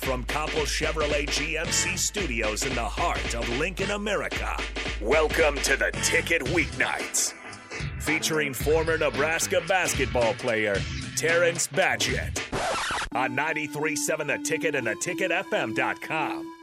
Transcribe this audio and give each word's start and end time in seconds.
from 0.00 0.24
Copple 0.24 0.62
Chevrolet 0.62 1.26
GMC 1.26 1.98
Studios 1.98 2.64
in 2.64 2.74
the 2.74 2.84
heart 2.84 3.34
of 3.34 3.48
Lincoln, 3.58 3.90
America. 3.90 4.56
Welcome 5.00 5.56
to 5.58 5.76
the 5.76 5.90
Ticket 6.02 6.42
Weeknights, 6.42 7.34
featuring 8.00 8.54
former 8.54 8.96
Nebraska 8.96 9.62
basketball 9.68 10.34
player 10.34 10.80
Terrence 11.16 11.66
Badgett 11.68 12.40
on 13.14 13.36
93.7 13.36 14.26
The 14.26 14.38
Ticket 14.42 14.74
and 14.74 14.86
theticketfm.com. 14.86 16.59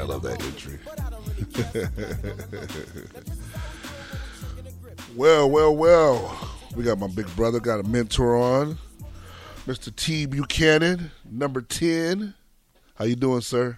chick 0.00 0.08
love 0.08 0.22
that 0.22 0.42
entry. 0.42 0.78
Well, 5.16 5.50
well, 5.50 5.74
well. 5.74 6.38
We 6.76 6.84
got 6.84 7.00
my 7.00 7.08
big 7.08 7.26
brother, 7.34 7.58
got 7.58 7.80
a 7.80 7.82
mentor 7.82 8.36
on. 8.36 8.78
Mr. 9.66 9.94
T 9.94 10.24
Buchanan, 10.24 11.10
number 11.28 11.60
10. 11.62 12.32
How 12.94 13.06
you 13.06 13.16
doing, 13.16 13.40
sir? 13.40 13.76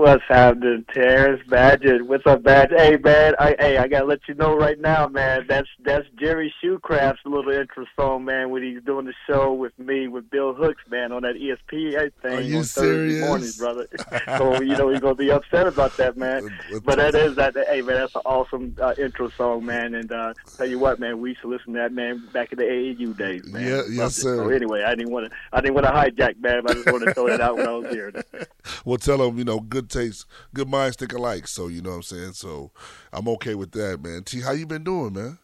What's 0.00 0.24
happening, 0.28 0.86
Terrence 0.94 1.42
Badgett? 1.46 2.00
What's 2.06 2.26
up, 2.26 2.42
Badger? 2.42 2.74
Hey, 2.78 2.96
man, 2.96 3.34
I, 3.38 3.54
hey, 3.58 3.76
I 3.76 3.86
gotta 3.86 4.06
let 4.06 4.20
you 4.26 4.34
know 4.34 4.56
right 4.56 4.80
now, 4.80 5.06
man. 5.08 5.44
That's 5.46 5.68
that's 5.84 6.06
Jerry 6.18 6.50
Shoecraft's 6.64 7.20
little 7.26 7.52
intro 7.52 7.84
song, 7.96 8.24
man. 8.24 8.48
When 8.48 8.62
he's 8.62 8.82
doing 8.82 9.04
the 9.04 9.12
show 9.26 9.52
with 9.52 9.78
me 9.78 10.08
with 10.08 10.30
Bill 10.30 10.54
Hooks, 10.54 10.82
man, 10.88 11.12
on 11.12 11.20
that 11.24 11.34
ESPN 11.34 12.12
thing 12.22 12.32
Are 12.32 12.40
you 12.40 12.56
on 12.56 12.62
Thursday 12.62 12.80
serious? 12.80 13.28
mornings, 13.28 13.58
brother. 13.58 13.86
so 14.38 14.62
you 14.62 14.74
know 14.74 14.88
he's 14.88 15.00
gonna 15.00 15.14
be 15.14 15.30
upset 15.30 15.66
about 15.66 15.94
that, 15.98 16.16
man. 16.16 16.50
But 16.82 16.96
that 16.96 17.14
is 17.14 17.36
that. 17.36 17.54
Hey, 17.68 17.82
man, 17.82 17.96
that's 17.96 18.14
an 18.14 18.22
awesome 18.24 18.74
uh, 18.80 18.94
intro 18.96 19.28
song, 19.28 19.66
man. 19.66 19.94
And 19.94 20.10
uh, 20.10 20.32
tell 20.56 20.66
you 20.66 20.78
what, 20.78 20.98
man, 20.98 21.20
we 21.20 21.30
used 21.30 21.42
to 21.42 21.48
listen 21.48 21.74
to 21.74 21.78
that, 21.78 21.92
man, 21.92 22.26
back 22.32 22.52
in 22.52 22.58
the 22.58 22.64
AAU 22.64 23.18
days, 23.18 23.44
man. 23.52 23.68
Yeah, 23.68 23.76
Loved 23.76 23.92
yes, 23.92 24.16
it. 24.16 24.22
sir. 24.22 24.36
So 24.36 24.48
anyway, 24.48 24.82
I 24.82 24.94
didn't 24.94 25.12
want 25.12 25.30
to, 25.30 25.36
I 25.52 25.60
didn't 25.60 25.74
want 25.74 25.86
to 25.88 25.92
hijack, 25.92 26.40
man. 26.40 26.62
But 26.62 26.70
I 26.70 26.74
just 26.76 26.90
wanted 26.90 27.04
to 27.04 27.14
throw 27.14 27.28
that 27.28 27.42
out 27.42 27.58
when 27.58 27.68
I 27.68 27.72
was 27.72 27.92
here. 27.92 28.14
Well, 28.84 28.96
tell 28.96 29.22
him, 29.22 29.36
you 29.36 29.44
know, 29.44 29.60
good 29.60 29.89
taste, 29.90 30.26
good 30.54 30.68
minds 30.68 30.96
think 30.96 31.12
alike. 31.12 31.46
So, 31.46 31.68
you 31.68 31.82
know 31.82 31.90
what 31.90 31.96
I'm 31.96 32.02
saying? 32.02 32.32
So, 32.32 32.70
I'm 33.12 33.28
okay 33.28 33.54
with 33.54 33.72
that, 33.72 34.02
man. 34.02 34.22
T, 34.24 34.40
how 34.40 34.52
you 34.52 34.66
been 34.66 34.84
doing, 34.84 35.12
man? 35.12 35.38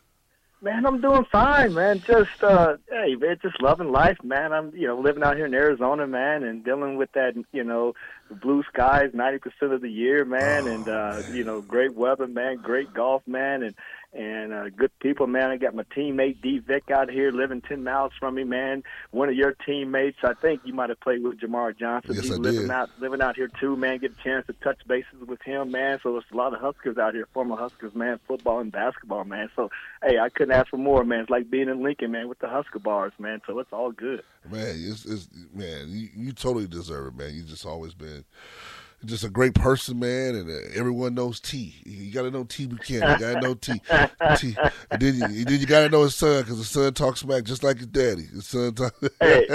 Man, 0.62 0.86
I'm 0.86 1.02
doing 1.02 1.24
fine, 1.30 1.74
man. 1.74 2.02
Just 2.06 2.42
uh 2.42 2.76
hey, 2.90 3.14
man, 3.14 3.36
just 3.42 3.60
loving 3.60 3.92
life, 3.92 4.16
man. 4.24 4.54
I'm 4.54 4.74
you 4.74 4.86
know, 4.86 4.98
living 4.98 5.22
out 5.22 5.36
here 5.36 5.44
in 5.44 5.54
Arizona, 5.54 6.06
man, 6.06 6.42
and 6.44 6.64
dealing 6.64 6.96
with 6.96 7.12
that, 7.12 7.34
you 7.52 7.62
know, 7.62 7.92
blue 8.30 8.64
skies 8.72 9.10
ninety 9.12 9.38
percent 9.38 9.74
of 9.74 9.82
the 9.82 9.90
year, 9.90 10.24
man, 10.24 10.66
and 10.66 10.88
uh, 10.88 11.22
you 11.30 11.44
know, 11.44 11.60
great 11.60 11.94
weather, 11.94 12.26
man, 12.26 12.56
great 12.56 12.92
golf, 12.94 13.22
man, 13.26 13.62
and 13.62 13.74
and 14.12 14.52
uh, 14.52 14.68
good 14.70 14.90
people, 15.00 15.26
man. 15.26 15.50
I 15.50 15.56
got 15.56 15.74
my 15.74 15.82
teammate 15.84 16.40
D 16.40 16.58
Vic 16.58 16.90
out 16.90 17.10
here 17.10 17.30
living 17.30 17.60
ten 17.60 17.84
miles 17.84 18.12
from 18.18 18.34
me, 18.36 18.44
man. 18.44 18.82
One 19.10 19.28
of 19.28 19.34
your 19.34 19.52
teammates, 19.66 20.18
I 20.22 20.34
think 20.34 20.62
you 20.64 20.72
might 20.72 20.88
have 20.88 21.00
played 21.00 21.22
with 21.22 21.40
Jamar 21.40 21.76
Johnson. 21.78 22.14
Yes, 22.14 22.24
He's 22.24 22.32
I 22.32 22.36
living 22.36 22.62
did. 22.62 22.70
out 22.70 22.90
living 22.98 23.20
out 23.20 23.36
here 23.36 23.50
too, 23.60 23.76
man. 23.76 23.98
Get 23.98 24.12
a 24.12 24.22
chance 24.22 24.46
to 24.46 24.52
touch 24.54 24.78
bases 24.86 25.26
with 25.26 25.42
him, 25.42 25.70
man. 25.70 25.98
So 26.02 26.12
there's 26.12 26.24
a 26.32 26.36
lot 26.36 26.54
of 26.54 26.60
Huskers 26.60 26.98
out 26.98 27.14
here, 27.14 27.28
former 27.34 27.56
Huskers, 27.56 27.94
man, 27.94 28.18
football 28.26 28.60
and 28.60 28.72
basketball, 28.72 29.24
man. 29.24 29.50
So 29.54 29.70
hey, 30.02 30.18
I 30.18 30.28
couldn't 30.28 30.54
ask 30.54 30.68
for 30.68 30.78
more, 30.78 31.04
man. 31.04 31.20
It's 31.20 31.30
like 31.30 31.50
being 31.50 31.68
in 31.68 31.82
Lincoln, 31.82 32.12
man, 32.12 32.28
with 32.28 32.38
the 32.38 32.48
Husker 32.48 32.78
bars, 32.78 33.12
man. 33.18 33.40
So 33.46 33.58
it's 33.58 33.72
all 33.72 33.92
good. 33.92 34.22
Man, 34.50 34.76
it's, 34.78 35.04
it's 35.04 35.28
man, 35.52 35.88
you, 35.88 36.08
you 36.14 36.32
totally 36.32 36.68
deserve 36.68 37.08
it, 37.08 37.16
man. 37.18 37.34
You 37.34 37.42
just 37.42 37.66
always 37.66 37.94
been 37.94 38.24
just 39.04 39.24
a 39.24 39.28
great 39.30 39.54
person, 39.54 39.98
man, 39.98 40.34
and 40.34 40.50
uh, 40.50 40.54
everyone 40.74 41.14
knows 41.14 41.38
T. 41.38 41.74
You 41.84 42.12
got 42.12 42.22
to 42.22 42.30
know 42.30 42.44
T 42.44 42.66
Buchanan. 42.66 43.12
You 43.12 43.18
got 43.18 43.34
to 43.34 43.40
know 43.40 43.54
T. 43.54 43.80
T. 44.36 44.56
And 44.90 45.00
then 45.00 45.14
you, 45.14 45.44
then 45.44 45.60
you 45.60 45.66
got 45.66 45.80
to 45.80 45.88
know 45.88 46.02
his 46.02 46.14
son 46.14 46.42
because 46.42 46.58
his 46.58 46.68
son 46.68 46.92
talks 46.94 47.20
smack 47.20 47.44
just 47.44 47.62
like 47.62 47.78
his 47.78 47.86
daddy. 47.88 48.22
His 48.22 48.46
son 48.46 48.74
talk. 48.74 48.94
Hey, 49.20 49.46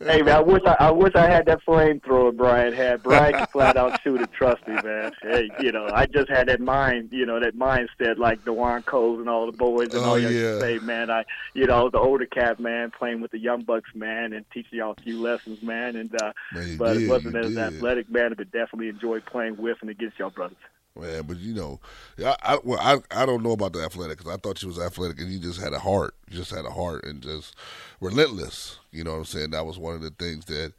hey, 0.00 0.22
man, 0.22 0.28
I 0.36 0.40
wish 0.40 0.62
I, 0.66 0.76
I 0.80 0.90
wish 0.90 1.12
I 1.14 1.28
had 1.28 1.46
that 1.46 1.60
flamethrower 1.66 2.36
Brian 2.36 2.72
had. 2.72 3.02
Brian 3.02 3.34
can 3.34 3.46
flat 3.46 3.76
out 3.76 4.00
shoot 4.02 4.20
it. 4.20 4.32
Trust 4.32 4.66
me, 4.66 4.74
man. 4.82 5.12
Hey, 5.22 5.50
you 5.60 5.70
know, 5.72 5.88
I 5.92 6.06
just 6.06 6.28
had 6.28 6.48
that 6.48 6.60
mind, 6.60 7.08
you 7.12 7.24
know, 7.26 7.38
that 7.40 7.56
mindset 7.56 8.18
like 8.18 8.44
Dewan 8.44 8.82
Coles 8.82 9.20
and 9.20 9.28
all 9.28 9.46
the 9.46 9.52
boys 9.56 9.88
and 9.94 9.98
Oh, 10.04 10.10
all 10.10 10.18
yeah. 10.18 10.58
say, 10.60 10.78
man. 10.80 11.10
I, 11.10 11.24
you 11.54 11.66
know, 11.66 11.88
the 11.90 11.98
older 11.98 12.26
cat, 12.26 12.58
man, 12.58 12.90
playing 12.90 13.20
with 13.20 13.30
the 13.30 13.38
young 13.38 13.62
bucks, 13.62 13.90
man, 13.94 14.32
and 14.32 14.44
teaching 14.52 14.78
y'all 14.78 14.94
a 14.98 15.02
few 15.02 15.20
lessons, 15.20 15.62
man. 15.62 15.96
And 15.96 16.14
uh, 16.14 16.32
Man, 16.52 16.76
but 16.76 16.94
did, 16.94 17.02
it 17.02 17.08
wasn't 17.08 17.36
as 17.36 17.48
did. 17.54 17.58
athletic, 17.58 18.10
man, 18.10 18.34
but 18.36 18.50
definitely 18.50 18.81
enjoyed 18.88 19.24
playing 19.26 19.56
with 19.56 19.78
and 19.80 19.90
against 19.90 20.18
y'all 20.18 20.30
brothers. 20.30 20.56
Man, 20.98 21.22
but 21.22 21.38
you 21.38 21.54
know, 21.54 21.80
I 22.22 22.36
I, 22.42 22.58
well, 22.62 22.78
I 22.80 23.22
I 23.22 23.24
don't 23.24 23.42
know 23.42 23.52
about 23.52 23.72
the 23.72 23.82
athletic 23.82 24.18
because 24.18 24.32
I 24.32 24.36
thought 24.36 24.62
you 24.62 24.68
was 24.68 24.78
athletic 24.78 25.18
and 25.20 25.32
you 25.32 25.38
just 25.38 25.60
had 25.60 25.72
a 25.72 25.78
heart. 25.78 26.14
You 26.28 26.36
just 26.36 26.50
had 26.50 26.66
a 26.66 26.70
heart 26.70 27.04
and 27.04 27.22
just 27.22 27.56
relentless. 28.00 28.78
You 28.90 29.04
know 29.04 29.12
what 29.12 29.18
I'm 29.18 29.24
saying? 29.24 29.50
That 29.50 29.64
was 29.64 29.78
one 29.78 29.94
of 29.94 30.02
the 30.02 30.10
things 30.10 30.44
that, 30.46 30.74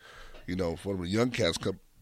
you 0.45 0.55
know, 0.55 0.75
for 0.75 0.95
the 0.95 1.07
young 1.07 1.31
cats 1.31 1.57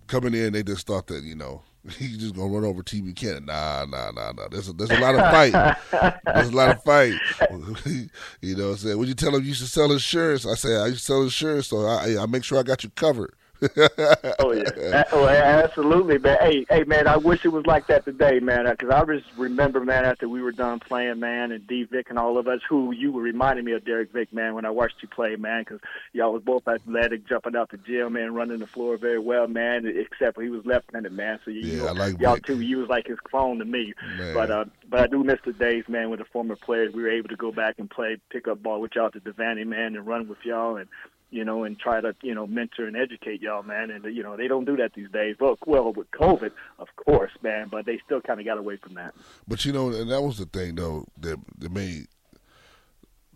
coming 0.07 0.34
in, 0.34 0.51
they 0.51 0.61
just 0.61 0.88
thought 0.88 1.07
that 1.07 1.23
you 1.23 1.35
know 1.35 1.61
you 2.00 2.17
just 2.17 2.35
gonna 2.35 2.50
run 2.50 2.66
over 2.66 2.84
T 2.84 3.01
Buchanan. 3.01 3.45
Nah, 3.45 3.85
nah, 3.85 4.11
nah, 4.11 4.34
nah. 4.34 4.47
There's 4.50 4.67
a, 4.67 4.73
there's 4.73 4.91
a 4.91 5.00
lot 5.00 5.16
of 5.16 5.22
fight. 5.31 6.22
there's 6.25 6.50
a 6.50 6.56
lot 6.56 6.75
of 6.75 6.84
fight. 6.84 7.13
you 8.41 8.56
know 8.56 8.66
what 8.66 8.72
I'm 8.72 8.78
saying? 8.78 8.97
Would 8.97 9.07
you 9.07 9.16
tell 9.16 9.34
him 9.35 9.44
you 9.45 9.53
should 9.53 9.67
sell 9.67 9.91
insurance? 9.91 10.45
I 10.45 10.56
say 10.56 10.75
I 10.75 10.88
used 10.88 11.00
to 11.00 11.06
sell 11.06 11.23
insurance, 11.23 11.67
so 11.67 11.85
I 11.85 12.22
I 12.22 12.25
make 12.25 12.44
sure 12.44 12.59
I 12.59 12.63
got 12.63 12.84
you 12.84 12.90
covered. 12.90 13.34
Oh 14.39 14.53
yeah, 14.53 15.03
oh, 15.11 15.27
absolutely, 15.27 16.17
man. 16.17 16.38
Hey, 16.41 16.66
hey, 16.69 16.83
man, 16.83 17.07
I 17.07 17.17
wish 17.17 17.45
it 17.45 17.49
was 17.49 17.66
like 17.67 17.85
that 17.88 18.05
today, 18.05 18.39
man. 18.39 18.66
Because 18.66 18.89
I 18.89 19.03
just 19.05 19.25
remember, 19.38 19.83
man, 19.85 20.03
after 20.03 20.27
we 20.27 20.41
were 20.41 20.51
done 20.51 20.79
playing, 20.79 21.19
man, 21.19 21.51
and 21.51 21.66
D 21.67 21.83
Vic 21.83 22.09
and 22.09 22.17
all 22.17 22.38
of 22.38 22.47
us, 22.47 22.59
who 22.67 22.91
you 22.91 23.11
were 23.11 23.22
reminding 23.22 23.66
me 23.66 23.73
of 23.73 23.85
Derek 23.85 24.11
Vic, 24.11 24.33
man, 24.33 24.55
when 24.55 24.66
I 24.66 24.72
watched 24.72 24.95
you 25.01 25.07
play, 25.07 25.35
man, 25.35 25.61
because 25.61 25.79
y'all 26.13 26.33
was 26.33 26.41
both 26.41 26.67
athletic, 26.67 27.27
jumping 27.27 27.55
out 27.55 27.69
the 27.69 27.77
gym, 27.77 28.13
man, 28.13 28.33
running 28.33 28.59
the 28.59 28.67
floor 28.67 28.97
very 28.97 29.19
well, 29.19 29.47
man. 29.47 29.85
Except 29.85 30.41
he 30.41 30.49
was 30.49 30.66
left-handed, 30.66 31.11
man. 31.11 31.39
So 31.45 31.51
you, 31.51 31.83
Yeah, 31.83 31.89
I 31.89 31.91
like 31.91 32.19
y'all 32.19 32.35
Vic. 32.35 32.45
two, 32.45 32.61
you 32.61 32.79
was 32.79 32.89
like 32.89 33.07
his 33.07 33.19
clone 33.19 33.59
to 33.59 33.66
me. 33.66 33.93
Man. 34.17 34.33
But 34.33 34.51
uh, 34.51 34.66
but 34.89 35.01
I 35.01 35.07
do 35.07 35.23
miss 35.23 35.39
the 35.45 35.53
days, 35.53 35.83
man, 35.88 36.09
with 36.09 36.19
the 36.19 36.25
former 36.25 36.55
players. 36.55 36.93
We 36.93 37.03
were 37.03 37.11
able 37.11 37.29
to 37.29 37.35
go 37.35 37.51
back 37.51 37.75
and 37.78 37.89
play 37.89 38.17
pickup 38.31 38.63
ball 38.63 38.81
with 38.81 38.95
y'all 38.95 39.07
at 39.07 39.13
the 39.13 39.19
Devaney, 39.19 39.67
man, 39.67 39.95
and 39.95 40.07
run 40.07 40.28
with 40.28 40.39
y'all 40.43 40.78
and 40.78 40.89
you 41.31 41.46
know, 41.46 41.64
and 41.64 41.80
try 41.80 42.02
to, 42.02 42.14
you 42.22 42.36
know, 42.36 42.46
mentor 42.46 42.86
and 42.86 42.96
educate 42.96 43.42
y'all, 43.42 43.64
man. 43.64 43.90
And, 43.90 44.03
you 44.14 44.22
know, 44.22 44.38
they 44.38 44.47
don't 44.47 44.66
do 44.66 44.78
that 44.78 44.94
these 44.94 45.09
days. 45.09 45.38
Well, 45.40 45.58
well 45.66 45.92
with 45.94 46.12
COVID, 46.12 46.52
of 46.78 46.88
course, 46.97 47.31
man, 47.42 47.69
but 47.72 47.86
they 47.86 48.00
still 48.06 48.22
kind 48.22 48.40
of 48.40 48.46
got 48.46 48.58
away 48.58 48.78
from 48.78 48.94
that. 48.96 49.14
But 49.47 49.66
you 49.66 49.72
know, 49.72 49.90
and 49.90 50.12
that 50.12 50.22
was 50.22 50.38
the 50.38 50.46
thing 50.46 50.75
though 50.75 51.06
that 51.20 51.40
that 51.59 51.72
made 51.72 52.08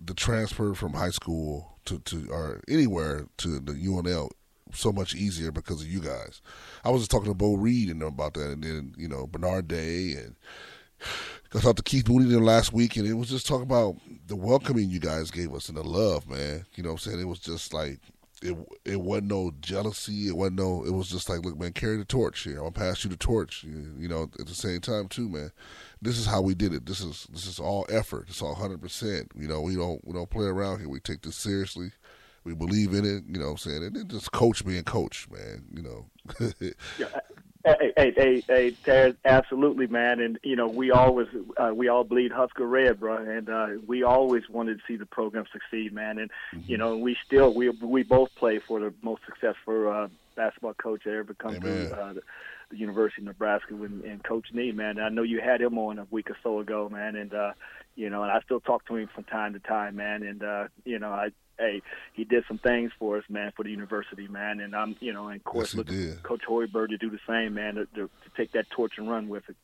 the 0.04 0.14
transfer 0.14 0.74
from 0.74 0.94
high 0.94 1.10
school 1.10 1.78
to, 1.86 2.00
to 2.00 2.28
or 2.30 2.62
anywhere 2.68 3.28
to 3.38 3.60
the 3.60 3.74
UNL 3.74 4.30
so 4.74 4.92
much 4.92 5.16
easier 5.16 5.52
because 5.52 5.82
of 5.82 5.88
you 5.88 6.02
guys. 6.02 6.42
I 6.84 6.90
was 6.90 7.02
just 7.02 7.12
talking 7.12 7.32
to 7.32 7.34
Beau 7.34 7.56
Reid 7.56 7.90
and 7.90 8.02
about 8.04 8.34
that, 8.34 8.52
and 8.52 8.64
then 8.64 8.94
you 8.98 9.08
know 9.08 9.28
Bernard 9.28 9.68
Day 9.68 10.14
and 10.14 10.36
I 11.54 11.60
talked 11.60 11.78
to 11.78 11.84
Keith 11.84 12.10
Moody 12.10 12.30
them 12.30 12.44
last 12.44 12.74
week, 12.74 12.98
and 12.98 13.08
it 13.08 13.14
was 13.14 13.30
just 13.30 13.48
talking 13.48 13.64
about 13.64 13.96
the 14.28 14.36
welcoming 14.36 14.90
you 14.90 15.00
guys 15.00 15.32
gave 15.32 15.54
us 15.54 15.70
and 15.70 15.78
the 15.78 15.84
love, 15.84 16.28
man. 16.30 16.66
You 16.76 16.84
know 16.84 16.90
what 16.90 17.06
I'm 17.06 17.12
saying? 17.12 17.22
It 17.22 17.28
was 17.28 17.40
just 17.40 17.74
like 17.74 18.00
it 18.42 18.58
it 18.84 19.00
wasn't 19.00 19.28
no 19.28 19.52
jealousy. 19.62 20.28
It 20.28 20.36
wasn't 20.36 20.58
no. 20.58 20.84
It 20.86 20.92
was 20.92 21.10
just 21.10 21.30
like, 21.30 21.44
look, 21.46 21.58
man, 21.60 21.74
carry 21.74 21.98
the 21.98 22.06
torch 22.06 22.42
here. 22.42 22.58
I'm 22.58 22.72
gonna 22.72 22.72
pass 22.72 23.04
you 23.04 23.10
the 23.10 23.18
torch. 23.18 23.64
You, 23.64 23.94
you 23.98 24.08
know, 24.08 24.30
at 24.40 24.48
the 24.48 24.56
same 24.56 24.82
time 24.82 25.08
too, 25.08 25.30
man. 25.30 25.52
This 26.02 26.18
is 26.18 26.26
how 26.26 26.42
we 26.42 26.56
did 26.56 26.74
it. 26.74 26.86
This 26.86 27.02
is 27.02 27.28
this 27.32 27.48
is 27.48 27.60
all 27.60 27.86
effort. 27.90 28.26
It's 28.30 28.42
all 28.42 28.54
100. 28.54 28.82
percent 28.82 29.32
You 29.36 29.48
know, 29.48 29.62
we 29.62 29.76
don't 29.76 30.06
we 30.06 30.14
don't 30.14 30.30
play 30.30 30.46
around 30.46 30.80
here. 30.80 30.90
We 30.90 31.00
take 31.00 31.22
this 31.22 31.36
seriously. 31.36 31.92
We 32.44 32.54
believe 32.54 32.94
in 32.94 33.06
it. 33.06 33.24
You 33.28 33.40
know 33.40 33.46
what 33.46 33.52
I'm 33.52 33.58
saying? 33.58 33.84
And 33.84 33.96
then 33.96 34.08
just 34.08 34.32
coach 34.32 34.66
being 34.66 34.84
coach, 34.84 35.28
man. 35.32 35.66
You 35.74 35.82
know. 35.84 36.06
Yeah. 36.98 37.08
Hey, 37.66 37.94
hey, 37.98 38.14
hey, 38.16 38.44
hey, 38.48 38.72
Terrence, 38.84 39.18
absolutely, 39.26 39.88
man. 39.88 40.20
And 40.20 40.38
you 40.44 40.56
know, 40.56 40.68
we 40.68 40.92
always 40.92 41.28
uh, 41.58 41.72
we 41.74 41.88
all 41.88 42.04
bleed 42.04 42.32
Husker 42.32 42.68
red, 42.68 43.00
bro, 43.00 43.18
and 43.18 43.50
uh, 43.50 43.68
we 43.88 44.04
always 44.04 44.44
wanted 44.48 44.78
to 44.78 44.84
see 44.88 44.98
the 44.98 45.08
program 45.08 45.46
succeed, 45.52 45.92
man. 45.92 46.20
And 46.20 46.30
you 46.68 46.78
know, 46.78 46.96
we 46.96 47.18
still 47.26 47.56
we 47.56 47.70
we 47.70 48.04
both 48.04 48.30
play 48.36 48.60
for 48.68 48.80
the 48.80 48.94
most 49.02 49.24
successful 49.26 49.90
uh, 49.92 50.08
basketball 50.36 50.76
coach 50.76 51.06
that 51.06 51.16
ever 51.16 51.34
come 51.34 51.56
Amen. 51.56 51.62
through 51.62 51.98
uh, 51.98 52.14
the, 52.14 52.22
the 52.70 52.78
University 52.78 53.24
of 53.24 53.28
Nebraska, 53.28 53.74
and, 53.74 54.04
and 54.04 54.24
Coach 54.24 54.46
Nee, 54.54 54.72
man. 54.72 55.00
I 55.00 55.10
know 55.10 55.24
you 55.24 55.42
had 55.42 55.60
him 55.60 55.80
on 55.80 55.98
a 55.98 56.06
week 56.12 56.30
or 56.30 56.38
so 56.44 56.60
ago, 56.60 56.88
man, 56.88 57.16
and 57.16 57.34
uh, 57.34 57.54
you 57.96 58.12
know, 58.12 58.22
and 58.22 58.32
I 58.32 58.42
still 58.42 58.60
talk 58.60 58.86
to 58.88 58.96
him 58.96 59.10
from 59.16 59.24
time 59.24 59.54
to 59.54 59.60
time, 59.60 59.96
man. 59.96 60.22
And 60.22 60.44
uh, 60.44 60.68
you 60.84 61.00
know, 61.00 61.10
I 61.10 61.30
hey, 61.60 61.82
he 62.14 62.24
did 62.24 62.44
some 62.48 62.58
things 62.58 62.92
for 62.98 63.18
us, 63.18 63.24
man, 63.30 63.52
for 63.56 63.64
the 63.64 63.70
university, 63.70 64.28
man. 64.28 64.60
And 64.60 64.76
I'm, 64.76 64.96
you 65.00 65.14
know, 65.14 65.28
and 65.28 65.38
of 65.38 65.44
course, 65.44 65.74
Yes, 65.74 65.76
look, 65.76 65.90
he 65.90 65.96
did. 65.96 66.24
Coach 66.24 66.42
Hoiberg 66.50 66.90
to 66.90 66.98
do 66.98 67.10
the 67.10 67.20
same, 67.28 67.54
man, 67.54 67.76
to, 67.76 67.86
to, 67.86 68.02
to 68.08 68.10
take 68.36 68.52
that 68.54 68.70
torch 68.70 68.94
and 68.98 69.10
run 69.10 69.28
with 69.28 69.44
it. 69.50 69.56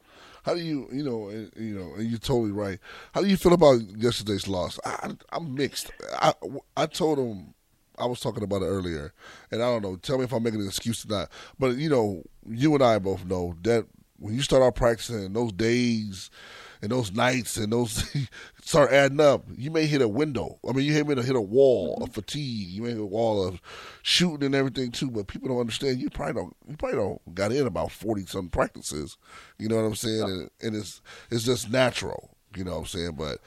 How 0.43 0.53
do 0.53 0.61
you, 0.61 0.87
you 0.91 1.03
know, 1.03 1.29
and, 1.29 1.51
you 1.55 1.77
know, 1.77 1.93
and 1.95 2.09
you're 2.09 2.19
totally 2.19 2.51
right. 2.51 2.79
How 3.13 3.21
do 3.21 3.27
you 3.27 3.37
feel 3.37 3.53
about 3.53 3.81
yesterday's 3.95 4.47
loss? 4.47 4.79
I, 4.85 5.11
I'm 5.31 5.53
mixed. 5.53 5.91
I, 6.13 6.33
I 6.75 6.85
told 6.87 7.19
him, 7.19 7.53
I 7.97 8.05
was 8.05 8.19
talking 8.19 8.43
about 8.43 8.63
it 8.63 8.67
earlier, 8.67 9.13
and 9.51 9.61
I 9.61 9.65
don't 9.65 9.83
know. 9.83 9.95
Tell 9.97 10.17
me 10.17 10.23
if 10.23 10.33
I'm 10.33 10.41
making 10.41 10.61
an 10.61 10.67
excuse 10.67 11.05
or 11.05 11.09
not. 11.09 11.29
But 11.59 11.75
you 11.75 11.89
know, 11.89 12.23
you 12.49 12.73
and 12.73 12.83
I 12.83 12.97
both 12.97 13.25
know 13.25 13.55
that 13.61 13.85
when 14.17 14.33
you 14.33 14.41
start 14.41 14.63
out 14.63 14.75
practicing, 14.75 15.33
those 15.33 15.51
days 15.51 16.31
and 16.81 16.91
those 16.91 17.11
nights 17.11 17.57
and 17.57 17.71
those 17.71 18.09
start 18.63 18.91
adding 18.91 19.19
up, 19.19 19.45
you 19.55 19.69
may 19.71 19.85
hit 19.85 20.01
a 20.01 20.07
window. 20.07 20.59
I 20.67 20.71
mean, 20.73 20.85
you 20.85 21.03
may 21.05 21.21
hit 21.21 21.35
a 21.35 21.41
wall 21.41 22.01
of 22.03 22.13
fatigue. 22.13 22.69
You 22.69 22.81
may 22.83 22.89
hit 22.89 22.99
a 22.99 23.05
wall 23.05 23.45
of 23.47 23.61
shooting 24.01 24.45
and 24.45 24.55
everything 24.55 24.91
too. 24.91 25.11
But 25.11 25.27
people 25.27 25.49
don't 25.49 25.59
understand. 25.59 25.99
You 25.99 26.09
probably 26.09 26.33
don't. 26.41 26.55
You 26.67 26.77
probably 26.77 26.97
don't 26.97 27.35
got 27.35 27.51
in 27.51 27.67
about 27.67 27.91
forty 27.91 28.25
some 28.25 28.49
practices. 28.49 29.17
You 29.59 29.69
know 29.69 29.75
what 29.75 29.83
I'm 29.83 29.95
saying? 29.95 30.23
And, 30.23 30.49
and 30.61 30.75
it's 30.75 31.01
it's 31.29 31.43
just 31.43 31.69
natural. 31.69 32.35
You 32.55 32.63
know 32.63 32.71
what 32.71 32.79
I'm 32.79 32.85
saying? 32.87 33.11
But 33.17 33.39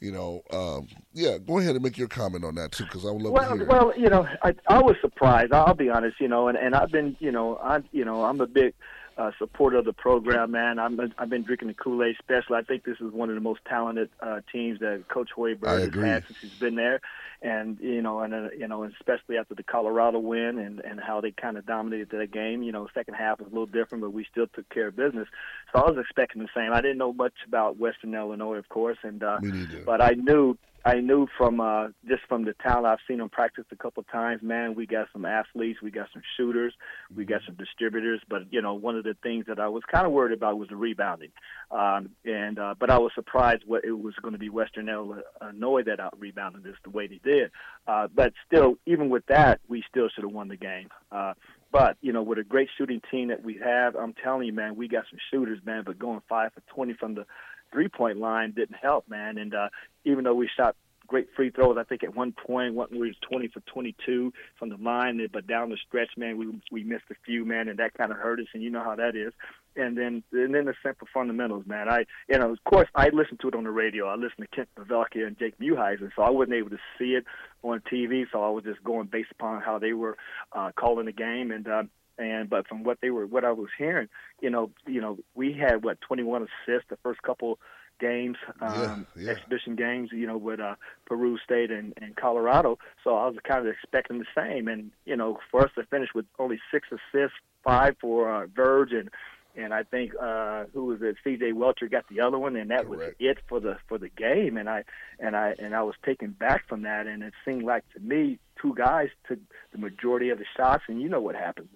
you 0.00 0.10
know, 0.12 0.42
um, 0.50 0.88
yeah. 1.12 1.38
Go 1.38 1.58
ahead 1.58 1.74
and 1.74 1.84
make 1.84 1.98
your 1.98 2.08
comment 2.08 2.44
on 2.44 2.54
that 2.56 2.72
too, 2.72 2.84
because 2.84 3.04
I 3.04 3.10
would 3.10 3.22
love 3.22 3.34
to 3.34 3.40
Well, 3.40 3.56
hear. 3.56 3.66
well, 3.66 3.92
you 3.96 4.08
know, 4.08 4.26
I 4.42 4.54
I 4.68 4.80
was 4.80 4.96
surprised. 5.00 5.52
I'll 5.52 5.74
be 5.74 5.90
honest, 5.90 6.20
you 6.20 6.28
know, 6.28 6.48
and 6.48 6.56
and 6.58 6.74
I've 6.74 6.90
been, 6.90 7.16
you 7.20 7.30
know, 7.30 7.56
I 7.62 7.80
you 7.92 8.04
know, 8.04 8.24
I'm 8.24 8.40
a 8.40 8.46
big 8.46 8.74
uh, 9.20 9.30
supporter 9.38 9.76
of 9.76 9.84
the 9.84 9.92
program, 9.92 10.52
man. 10.52 10.78
I'm 10.78 10.98
I've 11.18 11.28
been 11.28 11.42
drinking 11.42 11.68
the 11.68 11.74
Kool 11.74 12.02
Aid 12.02 12.16
special. 12.18 12.54
I 12.56 12.62
think 12.62 12.84
this 12.84 12.96
is 13.00 13.12
one 13.12 13.28
of 13.28 13.34
the 13.34 13.40
most 13.40 13.60
talented 13.68 14.08
uh, 14.20 14.40
teams 14.50 14.80
that 14.80 15.04
Coach 15.08 15.30
I 15.36 15.40
Hoiberg 15.40 15.66
has 15.66 15.82
agree. 15.88 16.08
had 16.08 16.26
since 16.26 16.38
he's 16.40 16.58
been 16.58 16.74
there, 16.74 17.00
and 17.42 17.78
you 17.80 18.00
know, 18.00 18.20
and 18.20 18.32
uh, 18.32 18.48
you 18.58 18.66
know, 18.66 18.84
especially 18.84 19.36
after 19.36 19.54
the 19.54 19.62
Colorado 19.62 20.18
win 20.18 20.58
and 20.58 20.80
and 20.80 20.98
how 20.98 21.20
they 21.20 21.32
kind 21.32 21.58
of 21.58 21.66
dominated 21.66 22.08
that 22.10 22.32
game. 22.32 22.62
You 22.62 22.72
know, 22.72 22.88
second 22.94 23.14
half 23.14 23.40
was 23.40 23.48
a 23.48 23.50
little 23.50 23.66
different, 23.66 24.02
but 24.02 24.10
we 24.10 24.24
still 24.30 24.46
took 24.46 24.68
care 24.70 24.86
of 24.86 24.96
business. 24.96 25.28
So 25.72 25.82
I 25.82 25.90
was 25.90 25.98
expecting 25.98 26.40
the 26.40 26.48
same. 26.54 26.72
I 26.72 26.80
didn't 26.80 26.98
know 26.98 27.12
much 27.12 27.34
about 27.46 27.76
Western 27.78 28.14
Illinois, 28.14 28.56
of 28.56 28.70
course, 28.70 28.98
and 29.02 29.22
uh, 29.22 29.38
but 29.84 30.00
I 30.00 30.12
knew 30.12 30.56
I 30.84 31.00
knew 31.00 31.26
from 31.36 31.60
uh, 31.60 31.88
just 32.08 32.22
from 32.28 32.44
the 32.44 32.54
talent 32.54 32.86
I've 32.86 32.98
seen 33.06 33.18
them 33.18 33.28
practice 33.28 33.64
a 33.70 33.76
couple 33.76 34.00
of 34.00 34.10
times. 34.10 34.42
Man, 34.42 34.74
we 34.74 34.86
got 34.86 35.08
some 35.12 35.26
athletes, 35.26 35.82
we 35.82 35.90
got 35.90 36.08
some 36.12 36.22
shooters, 36.36 36.72
we 37.14 37.24
got 37.24 37.42
some 37.44 37.54
distributors. 37.56 38.20
But 38.28 38.50
you 38.50 38.62
know, 38.62 38.74
one 38.74 38.96
of 38.96 39.04
the 39.04 39.14
things 39.22 39.44
that 39.48 39.60
I 39.60 39.68
was 39.68 39.82
kind 39.90 40.06
of 40.06 40.12
worried 40.12 40.36
about 40.36 40.58
was 40.58 40.68
the 40.68 40.76
rebounding. 40.76 41.32
Um, 41.70 42.10
and 42.24 42.58
uh, 42.58 42.74
but 42.78 42.90
I 42.90 42.98
was 42.98 43.12
surprised 43.14 43.62
what 43.66 43.84
it 43.84 43.92
was 43.92 44.14
going 44.22 44.32
to 44.32 44.38
be 44.38 44.48
Western 44.48 44.88
Illinois 44.88 45.82
that 45.84 46.00
out 46.00 46.18
rebounded 46.18 46.66
us 46.66 46.78
the 46.82 46.90
way 46.90 47.06
they 47.06 47.20
did. 47.22 47.50
Uh, 47.86 48.08
but 48.14 48.32
still, 48.46 48.76
even 48.86 49.10
with 49.10 49.26
that, 49.26 49.60
we 49.68 49.84
still 49.88 50.08
should 50.08 50.24
have 50.24 50.32
won 50.32 50.48
the 50.48 50.56
game. 50.56 50.88
Uh, 51.12 51.34
but 51.72 51.98
you 52.00 52.12
know, 52.12 52.22
with 52.22 52.38
a 52.38 52.44
great 52.44 52.68
shooting 52.76 53.00
team 53.10 53.28
that 53.28 53.44
we 53.44 53.60
have, 53.62 53.94
I'm 53.96 54.14
telling 54.14 54.46
you, 54.46 54.52
man, 54.52 54.76
we 54.76 54.88
got 54.88 55.04
some 55.10 55.18
shooters, 55.30 55.60
man. 55.64 55.82
But 55.84 55.98
going 55.98 56.22
five 56.28 56.52
for 56.54 56.62
20 56.74 56.94
from 56.94 57.14
the 57.14 57.26
three 57.72 57.88
point 57.88 58.18
line 58.18 58.52
didn't 58.52 58.76
help, 58.80 59.08
man. 59.08 59.38
And 59.38 59.54
uh, 59.54 59.68
even 60.04 60.24
though 60.24 60.34
we 60.34 60.48
shot 60.56 60.76
great 61.06 61.28
free 61.34 61.50
throws, 61.50 61.76
I 61.78 61.82
think 61.82 62.04
at 62.04 62.14
one 62.14 62.32
point 62.32 62.74
we 62.74 62.98
was 62.98 63.16
20 63.28 63.48
for 63.48 63.60
22 63.60 64.32
from 64.58 64.68
the 64.68 64.76
line, 64.76 65.26
but 65.32 65.46
down 65.46 65.70
the 65.70 65.76
stretch, 65.86 66.10
man, 66.16 66.38
we 66.38 66.46
we 66.70 66.84
missed 66.84 67.04
a 67.10 67.14
few, 67.26 67.44
man, 67.44 67.68
and 67.68 67.78
that 67.78 67.94
kind 67.94 68.12
of 68.12 68.18
hurt 68.18 68.40
us. 68.40 68.46
And 68.54 68.62
you 68.62 68.70
know 68.70 68.84
how 68.84 68.94
that 68.96 69.16
is. 69.16 69.32
And 69.76 69.96
then 69.96 70.22
and 70.32 70.54
then 70.54 70.66
the 70.66 70.74
simple 70.84 71.08
fundamentals, 71.12 71.66
man. 71.66 71.88
I 71.88 72.06
you 72.28 72.38
know, 72.38 72.52
of 72.52 72.62
course, 72.64 72.88
I 72.94 73.08
listened 73.08 73.40
to 73.40 73.48
it 73.48 73.54
on 73.54 73.64
the 73.64 73.70
radio. 73.70 74.06
I 74.06 74.14
listened 74.14 74.46
to 74.50 74.56
Kent 74.56 74.68
Pavelka 74.76 75.26
and 75.26 75.38
Jake 75.38 75.58
Muhleisen, 75.58 76.10
so 76.14 76.22
I 76.22 76.30
wasn't 76.30 76.54
able 76.54 76.70
to 76.70 76.78
see 76.98 77.14
it 77.14 77.24
on 77.62 77.80
TV. 77.92 78.24
So 78.32 78.42
I 78.42 78.50
was 78.50 78.64
just 78.64 78.82
going 78.84 79.08
based 79.08 79.32
upon 79.32 79.62
how 79.62 79.78
they 79.78 79.92
were 79.92 80.16
uh, 80.52 80.70
calling 80.76 81.06
the 81.06 81.12
game 81.12 81.50
and. 81.50 81.66
Uh, 81.66 81.82
and 82.18 82.48
but 82.50 82.66
from 82.68 82.82
what 82.84 82.98
they 83.00 83.10
were, 83.10 83.26
what 83.26 83.44
I 83.44 83.52
was 83.52 83.68
hearing, 83.76 84.08
you 84.40 84.50
know, 84.50 84.70
you 84.86 85.00
know, 85.00 85.18
we 85.34 85.52
had 85.52 85.84
what 85.84 86.00
21 86.00 86.42
assists 86.42 86.88
the 86.90 86.96
first 87.02 87.22
couple 87.22 87.58
games, 88.00 88.36
um, 88.60 89.06
Yeah, 89.16 89.24
yeah. 89.24 89.30
exhibition 89.32 89.76
games, 89.76 90.10
you 90.12 90.26
know, 90.26 90.36
with 90.38 90.58
uh, 90.60 90.74
Peru 91.06 91.38
State 91.44 91.70
and, 91.70 91.92
and 92.00 92.16
Colorado. 92.16 92.78
So 93.04 93.14
I 93.16 93.26
was 93.26 93.36
kind 93.44 93.60
of 93.66 93.72
expecting 93.72 94.18
the 94.18 94.26
same, 94.34 94.68
and 94.68 94.90
you 95.04 95.16
know, 95.16 95.38
for 95.50 95.64
us 95.64 95.70
to 95.76 95.84
finish 95.84 96.08
with 96.14 96.26
only 96.38 96.58
six 96.72 96.88
assists, 96.90 97.36
five 97.62 97.96
for 98.00 98.30
uh, 98.32 98.46
Verge, 98.46 98.92
and 98.92 99.10
and 99.56 99.74
I 99.74 99.82
think 99.82 100.12
uh, 100.20 100.64
who 100.72 100.84
was 100.86 101.02
it? 101.02 101.16
C.J. 101.24 101.52
Wilcher 101.52 101.90
got 101.90 102.04
the 102.08 102.20
other 102.20 102.38
one, 102.38 102.54
and 102.56 102.70
that 102.70 102.88
was 102.88 103.00
it 103.18 103.38
for 103.48 103.58
the 103.60 103.76
for 103.88 103.98
the 103.98 104.08
game. 104.08 104.56
And 104.56 104.68
I 104.70 104.84
and 105.18 105.36
I 105.36 105.54
and 105.58 105.74
I 105.74 105.82
was 105.82 105.96
taken 106.04 106.30
back 106.30 106.68
from 106.68 106.82
that, 106.82 107.06
and 107.06 107.22
it 107.22 107.34
seemed 107.44 107.64
like 107.64 107.84
to 107.94 108.00
me 108.00 108.38
two 108.62 108.74
guys 108.74 109.08
took 109.26 109.38
the 109.72 109.78
majority 109.78 110.30
of 110.30 110.38
the 110.38 110.44
shots, 110.56 110.84
and 110.88 111.02
you 111.02 111.08
know 111.08 111.20
what 111.20 111.34
happens, 111.34 111.68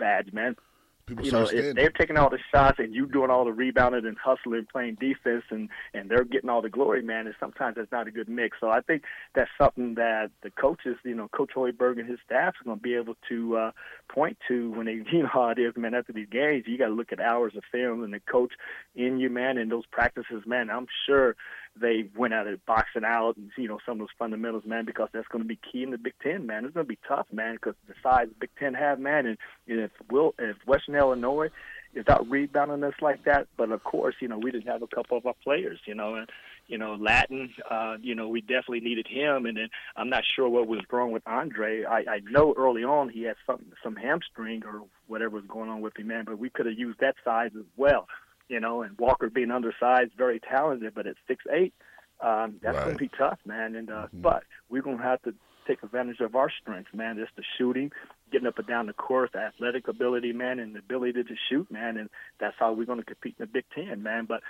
Badge 0.00 0.32
man 0.32 0.56
People 1.10 1.24
you 1.24 1.32
know, 1.32 1.42
if 1.42 1.74
they're 1.74 1.90
taking 1.90 2.16
all 2.16 2.30
the 2.30 2.38
shots 2.54 2.78
and 2.78 2.94
you 2.94 3.04
doing 3.06 3.30
all 3.30 3.44
the 3.44 3.52
rebounding 3.52 4.06
and 4.06 4.16
hustling, 4.16 4.64
playing 4.70 4.96
defense, 5.00 5.42
and 5.50 5.68
and 5.92 6.08
they're 6.08 6.22
getting 6.22 6.48
all 6.48 6.62
the 6.62 6.70
glory, 6.70 7.02
man, 7.02 7.26
and 7.26 7.34
sometimes 7.40 7.74
that's 7.74 7.90
not 7.90 8.06
a 8.06 8.12
good 8.12 8.28
mix. 8.28 8.58
So 8.60 8.70
I 8.70 8.80
think 8.80 9.02
that's 9.34 9.50
something 9.60 9.94
that 9.96 10.30
the 10.44 10.50
coaches, 10.50 10.98
you 11.04 11.16
know, 11.16 11.26
Coach 11.26 11.50
Hoiberg 11.56 11.98
and 11.98 12.08
his 12.08 12.20
staff 12.24 12.54
are 12.60 12.64
going 12.64 12.78
to 12.78 12.82
be 12.82 12.94
able 12.94 13.16
to 13.28 13.56
uh, 13.56 13.70
point 14.08 14.38
to 14.46 14.70
when 14.70 14.86
they, 14.86 14.92
you 15.12 15.24
know, 15.24 15.28
how 15.32 15.48
it 15.48 15.58
is, 15.58 15.74
man. 15.76 15.94
After 15.94 16.12
these 16.12 16.28
games, 16.30 16.64
you 16.68 16.78
got 16.78 16.86
to 16.86 16.94
look 16.94 17.10
at 17.10 17.18
hours 17.18 17.54
of 17.56 17.64
film 17.72 18.04
and 18.04 18.12
the 18.14 18.20
coach 18.20 18.52
in 18.94 19.18
you, 19.18 19.30
man, 19.30 19.58
and 19.58 19.68
those 19.68 19.86
practices, 19.86 20.44
man. 20.46 20.70
I'm 20.70 20.86
sure 21.06 21.34
they 21.78 22.08
went 22.16 22.34
at 22.34 22.46
it 22.46 22.64
boxing 22.66 23.04
out 23.04 23.36
and 23.36 23.50
you 23.56 23.68
know 23.68 23.78
some 23.84 23.94
of 23.94 23.98
those 24.00 24.16
fundamentals, 24.18 24.64
man, 24.66 24.84
because 24.84 25.08
that's 25.12 25.28
going 25.28 25.42
to 25.42 25.48
be 25.48 25.58
key 25.70 25.82
in 25.82 25.90
the 25.90 25.98
Big 25.98 26.14
Ten, 26.22 26.46
man. 26.46 26.64
It's 26.64 26.74
going 26.74 26.86
to 26.86 26.88
be 26.88 26.98
tough, 27.06 27.26
man, 27.32 27.54
because 27.54 27.74
the 27.88 27.94
size 28.02 28.28
the 28.28 28.34
Big 28.38 28.50
Ten 28.58 28.74
have, 28.74 28.98
man, 28.98 29.26
and, 29.26 29.38
and 29.68 29.80
if 29.80 29.90
will 30.10 30.34
if 30.38 30.56
Western 30.66 30.96
Illinois 30.96 31.48
is 31.94 32.06
out 32.08 32.28
rebounding 32.28 32.84
us 32.84 32.94
like 33.00 33.24
that, 33.24 33.48
but 33.56 33.72
of 33.72 33.82
course, 33.82 34.14
you 34.20 34.28
know, 34.28 34.38
we 34.38 34.50
didn't 34.50 34.68
have 34.68 34.82
a 34.82 34.86
couple 34.86 35.18
of 35.18 35.26
our 35.26 35.34
players, 35.42 35.80
you 35.86 35.94
know, 35.94 36.14
and 36.14 36.30
you 36.68 36.78
know, 36.78 36.94
Latin, 36.94 37.52
uh, 37.68 37.96
you 38.00 38.14
know, 38.14 38.28
we 38.28 38.40
definitely 38.40 38.80
needed 38.80 39.06
him, 39.08 39.46
and 39.46 39.56
then 39.56 39.68
I'm 39.96 40.08
not 40.08 40.22
sure 40.36 40.48
what 40.48 40.68
was 40.68 40.80
wrong 40.90 41.10
with 41.10 41.26
Andre. 41.26 41.84
I, 41.84 41.98
I 41.98 42.20
know 42.30 42.54
early 42.56 42.84
on 42.84 43.08
he 43.08 43.22
had 43.22 43.36
some 43.46 43.64
some 43.82 43.96
hamstring 43.96 44.62
or 44.64 44.82
whatever 45.06 45.36
was 45.36 45.44
going 45.48 45.70
on 45.70 45.80
with 45.80 45.96
him, 45.98 46.08
man, 46.08 46.24
but 46.26 46.38
we 46.38 46.50
could 46.50 46.66
have 46.66 46.78
used 46.78 47.00
that 47.00 47.16
size 47.24 47.50
as 47.56 47.66
well 47.76 48.06
you 48.50 48.60
know, 48.60 48.82
and 48.82 48.98
Walker 48.98 49.30
being 49.30 49.50
undersized, 49.50 50.12
very 50.18 50.40
talented, 50.40 50.92
but 50.94 51.06
at 51.06 51.16
six 51.28 51.44
eight, 51.50 51.72
um, 52.20 52.56
that's 52.62 52.76
Right. 52.76 52.84
going 52.84 52.96
to 52.98 53.04
be 53.04 53.10
tough, 53.16 53.38
man. 53.46 53.74
And 53.76 53.90
uh, 53.90 54.08
but 54.12 54.42
we're 54.68 54.82
going 54.82 54.98
to 54.98 55.02
have 55.04 55.22
to 55.22 55.34
take 55.66 55.82
advantage 55.82 56.20
of 56.20 56.34
our 56.34 56.50
strengths, 56.50 56.92
man. 56.92 57.16
Just 57.16 57.36
the 57.36 57.44
shooting, 57.56 57.92
getting 58.32 58.48
up 58.48 58.58
and 58.58 58.66
down 58.66 58.86
the 58.86 58.92
court, 58.92 59.30
the 59.32 59.38
athletic 59.38 59.86
ability, 59.88 60.32
man, 60.32 60.58
and 60.58 60.74
the 60.74 60.80
ability 60.80 61.22
to 61.22 61.36
shoot, 61.48 61.70
man. 61.70 61.96
And 61.96 62.10
that's 62.40 62.56
how 62.58 62.72
we're 62.72 62.86
going 62.86 62.98
to 62.98 63.04
compete 63.04 63.36
in 63.38 63.44
the 63.44 63.46
Big 63.46 63.64
Ten, 63.74 64.02
man. 64.02 64.24
But 64.26 64.42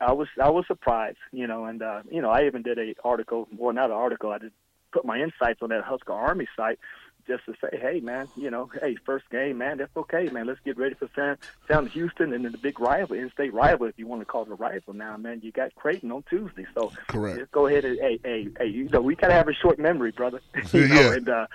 I 0.00 0.12
was 0.12 0.28
I 0.42 0.50
was 0.50 0.64
surprised, 0.66 1.18
you 1.30 1.46
know, 1.46 1.66
and 1.66 1.82
uh, 1.82 2.02
you 2.10 2.22
know 2.22 2.30
I 2.30 2.46
even 2.46 2.62
did 2.62 2.78
a 2.78 2.94
article, 3.04 3.46
well 3.56 3.74
not 3.74 3.90
an 3.90 3.96
article, 3.96 4.30
I 4.30 4.38
just 4.38 4.54
put 4.92 5.04
my 5.04 5.18
insights 5.18 5.60
on 5.62 5.68
that 5.70 5.84
Husker 5.84 6.12
Army 6.12 6.48
site 6.56 6.78
just 7.26 7.44
to 7.46 7.54
say, 7.60 7.78
hey 7.80 8.00
man, 8.00 8.28
you 8.36 8.50
know, 8.50 8.70
hey 8.80 8.96
first 9.04 9.28
game, 9.30 9.58
man, 9.58 9.78
that's 9.78 9.96
okay, 9.96 10.28
man. 10.30 10.46
Let's 10.46 10.60
get 10.64 10.76
ready 10.76 10.94
for 10.94 11.08
Sam, 11.14 11.36
Sam 11.68 11.86
Houston 11.88 12.32
and 12.32 12.44
then 12.44 12.52
the 12.52 12.58
big 12.58 12.80
rival, 12.80 13.16
in-state 13.16 13.52
rival, 13.52 13.86
if 13.86 13.98
you 13.98 14.06
want 14.06 14.20
to 14.22 14.26
call 14.26 14.42
it 14.42 14.50
a 14.50 14.54
rival 14.54 14.94
now, 14.94 15.16
man. 15.16 15.40
You 15.42 15.52
got 15.52 15.74
Creighton 15.74 16.10
on 16.12 16.24
Tuesday, 16.28 16.66
so 16.74 16.92
Correct. 17.08 17.38
just 17.38 17.52
go 17.52 17.66
ahead 17.66 17.84
and 17.84 17.98
hey 17.98 18.18
hey 18.24 18.48
hey, 18.58 18.66
you 18.66 18.88
know 18.88 19.00
we 19.00 19.14
gotta 19.16 19.34
have 19.34 19.48
a 19.48 19.54
short 19.54 19.78
memory, 19.78 20.10
brother. 20.10 20.40
you 20.72 20.88
know, 20.88 20.94
Yeah. 20.94 21.12
and 21.14 21.28
uh, 21.28 21.46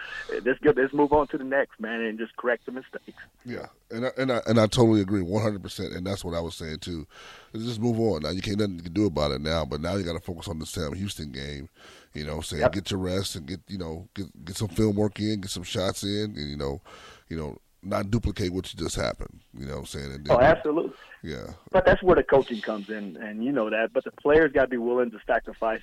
let's 0.46 0.60
get 0.60 0.78
let's 0.78 0.94
move 0.94 1.14
on 1.14 1.28
to 1.28 1.38
the 1.38 1.44
next, 1.44 1.80
man, 1.80 2.02
and 2.02 2.18
just 2.18 2.36
correct 2.38 2.66
the 2.66 2.72
mistakes. 2.72 3.18
Yeah, 3.46 3.68
and 3.92 4.06
I, 4.06 4.10
and 4.18 4.32
I 4.32 4.42
and 4.48 4.60
I 4.60 4.68
totally 4.68 5.02
agree, 5.02 5.22
one 5.22 5.42
hundred 5.44 5.64
percent, 5.64 5.94
and 5.94 6.06
that's 6.06 6.24
what 6.26 6.34
I 6.34 6.40
was 6.40 6.56
saying 6.56 6.80
too. 6.80 7.08
Let's 7.54 7.66
just 7.66 7.82
move 7.82 8.00
on 8.00 8.24
now. 8.24 8.30
You 8.30 8.42
can't 8.42 8.60
nothing 8.60 8.76
you 8.76 8.84
can 8.84 8.94
do 8.94 9.06
about 9.06 9.32
it 9.32 9.42
now, 9.42 9.66
but 9.66 9.82
now 9.82 9.96
you 9.96 10.04
got 10.04 10.14
to 10.14 10.20
focus 10.20 10.48
on 10.48 10.60
the 10.60 10.66
Sam 10.66 10.94
Houston 10.94 11.32
game. 11.32 11.70
You 12.14 12.26
know, 12.26 12.42
saying 12.42 12.62
Yep. 12.62 12.72
get 12.72 12.92
your 12.92 13.00
rest 13.00 13.36
and 13.36 13.46
get 13.46 13.60
you 13.68 13.78
know 13.78 14.08
get 14.14 14.46
get 14.46 14.58
some 14.58 14.68
film 14.70 14.96
work 14.96 15.20
in, 15.20 15.42
get 15.42 15.52
some 15.52 15.64
shots 15.64 16.04
in, 16.04 16.34
and 16.36 16.50
you 16.50 16.58
know, 16.58 16.82
you 17.30 17.38
know, 17.38 17.58
not 17.84 18.10
duplicate 18.10 18.52
what 18.52 18.66
just 18.66 18.96
happened. 18.96 19.40
You 19.58 19.66
know, 19.66 19.74
what 19.74 19.80
I'm 19.80 19.86
saying. 19.86 20.12
And 20.12 20.28
Oh, 20.30 20.40
absolutely. 20.40 20.94
Yeah, 21.24 21.48
But 21.72 21.86
that's 21.86 22.02
where 22.04 22.16
the 22.16 22.24
coaching 22.24 22.62
comes 22.62 22.90
in, 22.90 23.18
and 23.18 23.44
you 23.44 23.52
know 23.52 23.70
that. 23.70 23.92
But 23.92 24.04
the 24.04 24.12
players 24.12 24.52
got 24.54 24.64
to 24.64 24.68
be 24.68 24.78
willing 24.78 25.12
to 25.12 25.20
sacrifice 25.26 25.82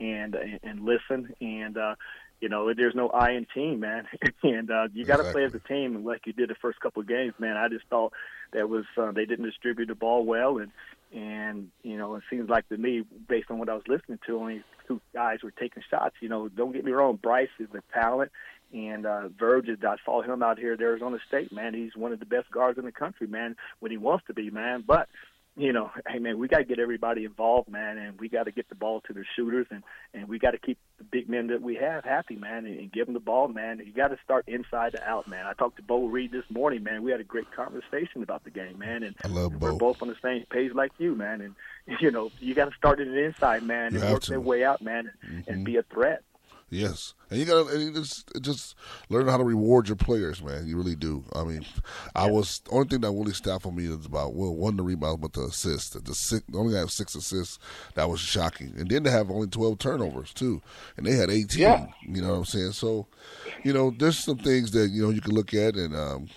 and 0.00 0.34
and 0.62 0.84
listen, 0.84 1.34
and 1.40 1.76
uh, 1.76 1.94
you 2.40 2.48
know, 2.48 2.72
there's 2.74 2.94
no 2.94 3.08
I 3.10 3.32
in 3.32 3.46
team, 3.54 3.80
man. 3.80 4.06
and 4.42 4.70
uh, 4.70 4.88
you 4.92 5.04
got 5.04 5.18
to 5.18 5.30
play 5.30 5.44
as 5.44 5.54
a 5.54 5.60
team, 5.60 5.96
and 5.96 6.04
like 6.04 6.26
you 6.26 6.32
did 6.32 6.48
the 6.48 6.54
first 6.54 6.80
couple 6.80 7.02
of 7.02 7.08
games, 7.08 7.34
man. 7.38 7.56
I 7.56 7.68
just 7.68 7.86
thought 7.88 8.12
that 8.52 8.68
was 8.68 8.84
uh, 8.96 9.12
they 9.12 9.26
didn't 9.26 9.44
distribute 9.44 9.86
the 9.86 9.94
ball 9.94 10.24
well, 10.24 10.58
and 10.58 10.72
and 11.14 11.68
you 11.82 11.96
know, 11.96 12.14
it 12.16 12.22
seems 12.30 12.48
like 12.48 12.68
to 12.68 12.76
me, 12.76 13.04
based 13.28 13.50
on 13.50 13.58
what 13.58 13.68
I 13.68 13.74
was 13.74 13.82
listening 13.88 14.18
to, 14.26 14.38
only 14.38 14.62
two 14.86 15.00
guys 15.12 15.38
were 15.42 15.50
taking 15.50 15.82
shots. 15.90 16.16
You 16.20 16.28
know, 16.28 16.48
don't 16.48 16.72
get 16.72 16.84
me 16.84 16.92
wrong, 16.92 17.16
Bryce 17.16 17.48
is 17.58 17.68
a 17.74 17.82
talent. 17.92 18.30
And 18.72 19.04
uh, 19.04 19.28
Verge, 19.36 19.68
is- 19.68 19.78
I 19.82 19.96
saw 20.04 20.22
him 20.22 20.42
out 20.42 20.58
here 20.58 20.74
at 20.74 20.80
Arizona 20.80 21.18
State, 21.26 21.52
man. 21.52 21.74
He's 21.74 21.96
one 21.96 22.12
of 22.12 22.20
the 22.20 22.26
best 22.26 22.50
guards 22.50 22.78
in 22.78 22.84
the 22.84 22.92
country, 22.92 23.26
man, 23.26 23.56
when 23.80 23.90
he 23.90 23.96
wants 23.98 24.26
to 24.28 24.34
be, 24.34 24.50
man. 24.50 24.84
But 24.86 25.08
you 25.60 25.72
know, 25.72 25.90
hey 26.08 26.18
man, 26.18 26.38
we 26.38 26.48
got 26.48 26.58
to 26.58 26.64
get 26.64 26.78
everybody 26.78 27.24
involved, 27.24 27.68
man, 27.68 27.98
and 27.98 28.18
we 28.18 28.28
got 28.28 28.44
to 28.44 28.50
get 28.50 28.68
the 28.68 28.74
ball 28.74 29.02
to 29.02 29.12
the 29.12 29.24
shooters, 29.36 29.66
and 29.70 29.82
and 30.14 30.28
we 30.28 30.38
got 30.38 30.52
to 30.52 30.58
keep 30.58 30.78
the 30.98 31.04
big 31.04 31.28
men 31.28 31.48
that 31.48 31.60
we 31.60 31.76
have 31.76 32.04
happy, 32.04 32.36
man, 32.36 32.64
and, 32.66 32.78
and 32.78 32.92
give 32.92 33.06
them 33.06 33.14
the 33.14 33.20
ball, 33.20 33.48
man. 33.48 33.82
You 33.84 33.92
got 33.92 34.08
to 34.08 34.18
start 34.24 34.44
inside 34.48 34.92
to 34.92 35.08
out, 35.08 35.28
man. 35.28 35.46
I 35.46 35.52
talked 35.52 35.76
to 35.76 35.82
Beau 35.82 36.06
Reid 36.06 36.32
this 36.32 36.44
morning, 36.50 36.82
man. 36.82 37.02
We 37.02 37.10
had 37.10 37.20
a 37.20 37.24
great 37.24 37.50
conversation 37.52 38.22
about 38.22 38.44
the 38.44 38.50
game, 38.50 38.78
man, 38.78 39.02
and 39.02 39.14
I 39.24 39.28
love 39.28 39.58
Bo. 39.58 39.66
we're 39.66 39.72
Bo. 39.72 39.78
both 39.78 40.02
on 40.02 40.08
the 40.08 40.16
same 40.22 40.46
page 40.46 40.72
like 40.74 40.92
you, 40.98 41.14
man. 41.14 41.40
And 41.40 41.54
you 42.00 42.10
know, 42.10 42.30
you 42.40 42.54
got 42.54 42.70
to 42.70 42.76
start 42.76 43.00
it 43.00 43.08
inside, 43.08 43.62
man, 43.62 43.92
You 43.92 44.00
and 44.00 44.12
work 44.12 44.24
their 44.24 44.40
way 44.40 44.64
out, 44.64 44.80
man, 44.80 45.10
and, 45.22 45.32
and 45.32 45.46
mm-hmm. 45.46 45.64
be 45.64 45.76
a 45.76 45.82
threat. 45.82 46.22
Yes, 46.72 47.14
and 47.30 47.40
you 47.40 47.46
got 47.46 47.68
to 47.68 47.92
just 47.92 48.30
just 48.40 48.76
learn 49.08 49.26
how 49.26 49.36
to 49.36 49.42
reward 49.42 49.88
your 49.88 49.96
players, 49.96 50.40
man. 50.40 50.68
You 50.68 50.76
really 50.76 50.94
do. 50.94 51.24
I 51.34 51.42
mean, 51.42 51.66
I 52.14 52.30
was 52.30 52.60
the 52.60 52.70
only 52.70 52.86
thing 52.86 53.00
that 53.00 53.10
really 53.10 53.32
stopped 53.32 53.64
for 53.64 53.72
me 53.72 53.86
is 53.86 54.06
about 54.06 54.34
well, 54.34 54.54
one 54.54 54.76
the 54.76 54.84
rebounds, 54.84 55.20
but 55.20 55.32
the 55.32 55.42
assists. 55.42 55.90
The 55.90 56.14
six, 56.14 56.44
they 56.48 56.56
only 56.56 56.76
have 56.76 56.92
six 56.92 57.16
assists. 57.16 57.58
That 57.94 58.08
was 58.08 58.20
shocking, 58.20 58.72
and 58.78 58.88
then 58.88 59.02
they 59.02 59.10
have 59.10 59.32
only 59.32 59.48
twelve 59.48 59.78
turnovers 59.78 60.32
too, 60.32 60.62
and 60.96 61.04
they 61.04 61.16
had 61.16 61.28
eighteen. 61.28 61.62
Yeah. 61.62 61.86
You 62.02 62.22
know 62.22 62.30
what 62.30 62.38
I'm 62.38 62.44
saying? 62.44 62.72
So, 62.72 63.08
you 63.64 63.72
know, 63.72 63.90
there's 63.90 64.18
some 64.18 64.38
things 64.38 64.70
that 64.70 64.90
you 64.90 65.02
know 65.02 65.10
you 65.10 65.20
can 65.20 65.34
look 65.34 65.52
at, 65.52 65.74
and 65.74 65.96
um, 65.96 66.28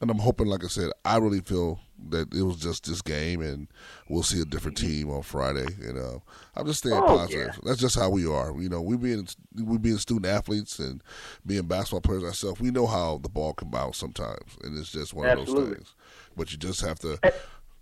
and 0.00 0.10
I'm 0.10 0.18
hoping, 0.18 0.46
like 0.46 0.64
I 0.64 0.68
said, 0.68 0.90
I 1.04 1.18
really 1.18 1.40
feel 1.40 1.80
that 2.10 2.32
it 2.34 2.42
was 2.42 2.56
just 2.56 2.86
this 2.86 3.02
game, 3.02 3.40
and 3.40 3.68
we'll 4.08 4.22
see 4.22 4.40
a 4.40 4.44
different 4.44 4.76
team 4.76 5.10
on 5.10 5.22
Friday. 5.22 5.66
And 5.82 5.98
uh, 5.98 6.18
I'm 6.56 6.66
just 6.66 6.80
staying 6.80 6.96
Oh, 6.96 7.06
positive. 7.06 7.48
yeah. 7.54 7.60
That's 7.64 7.80
just 7.80 7.96
how 7.98 8.10
we 8.10 8.26
are. 8.26 8.52
You 8.60 8.68
know, 8.68 8.80
we 8.82 8.96
being 8.96 9.26
we 9.54 9.78
being 9.78 9.98
student 9.98 10.26
athletes 10.26 10.78
and 10.78 11.02
being 11.46 11.66
basketball 11.66 12.00
players 12.00 12.24
ourselves, 12.24 12.60
we 12.60 12.70
know 12.70 12.86
how 12.86 13.18
the 13.18 13.28
ball 13.28 13.52
can 13.54 13.70
bounce 13.70 13.98
sometimes, 13.98 14.56
and 14.62 14.76
it's 14.78 14.92
just 14.92 15.14
one 15.14 15.28
of 15.28 15.46
those 15.46 15.54
things. 15.68 15.94
But 16.36 16.52
you 16.52 16.58
just 16.58 16.80
have 16.80 16.98
to 17.00 17.18
Eh. 17.22 17.30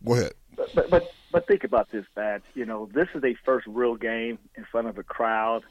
go 0.05 0.15
ahead. 0.15 0.33
But, 0.57 0.75
but 0.75 0.91
but 0.91 1.11
but 1.33 1.47
think 1.47 1.65
about 1.65 1.91
this, 1.91 2.05
Bad. 2.15 2.43
You 2.55 2.67
know, 2.67 2.89
this 2.93 3.09
is 3.15 3.23
their 3.23 3.35
first 3.45 3.67
real 3.69 3.95
game 3.97 4.39
in 4.57 4.65
front 4.71 4.89
of 4.89 4.99
a 4.99 5.03
crowd. 5.03 5.63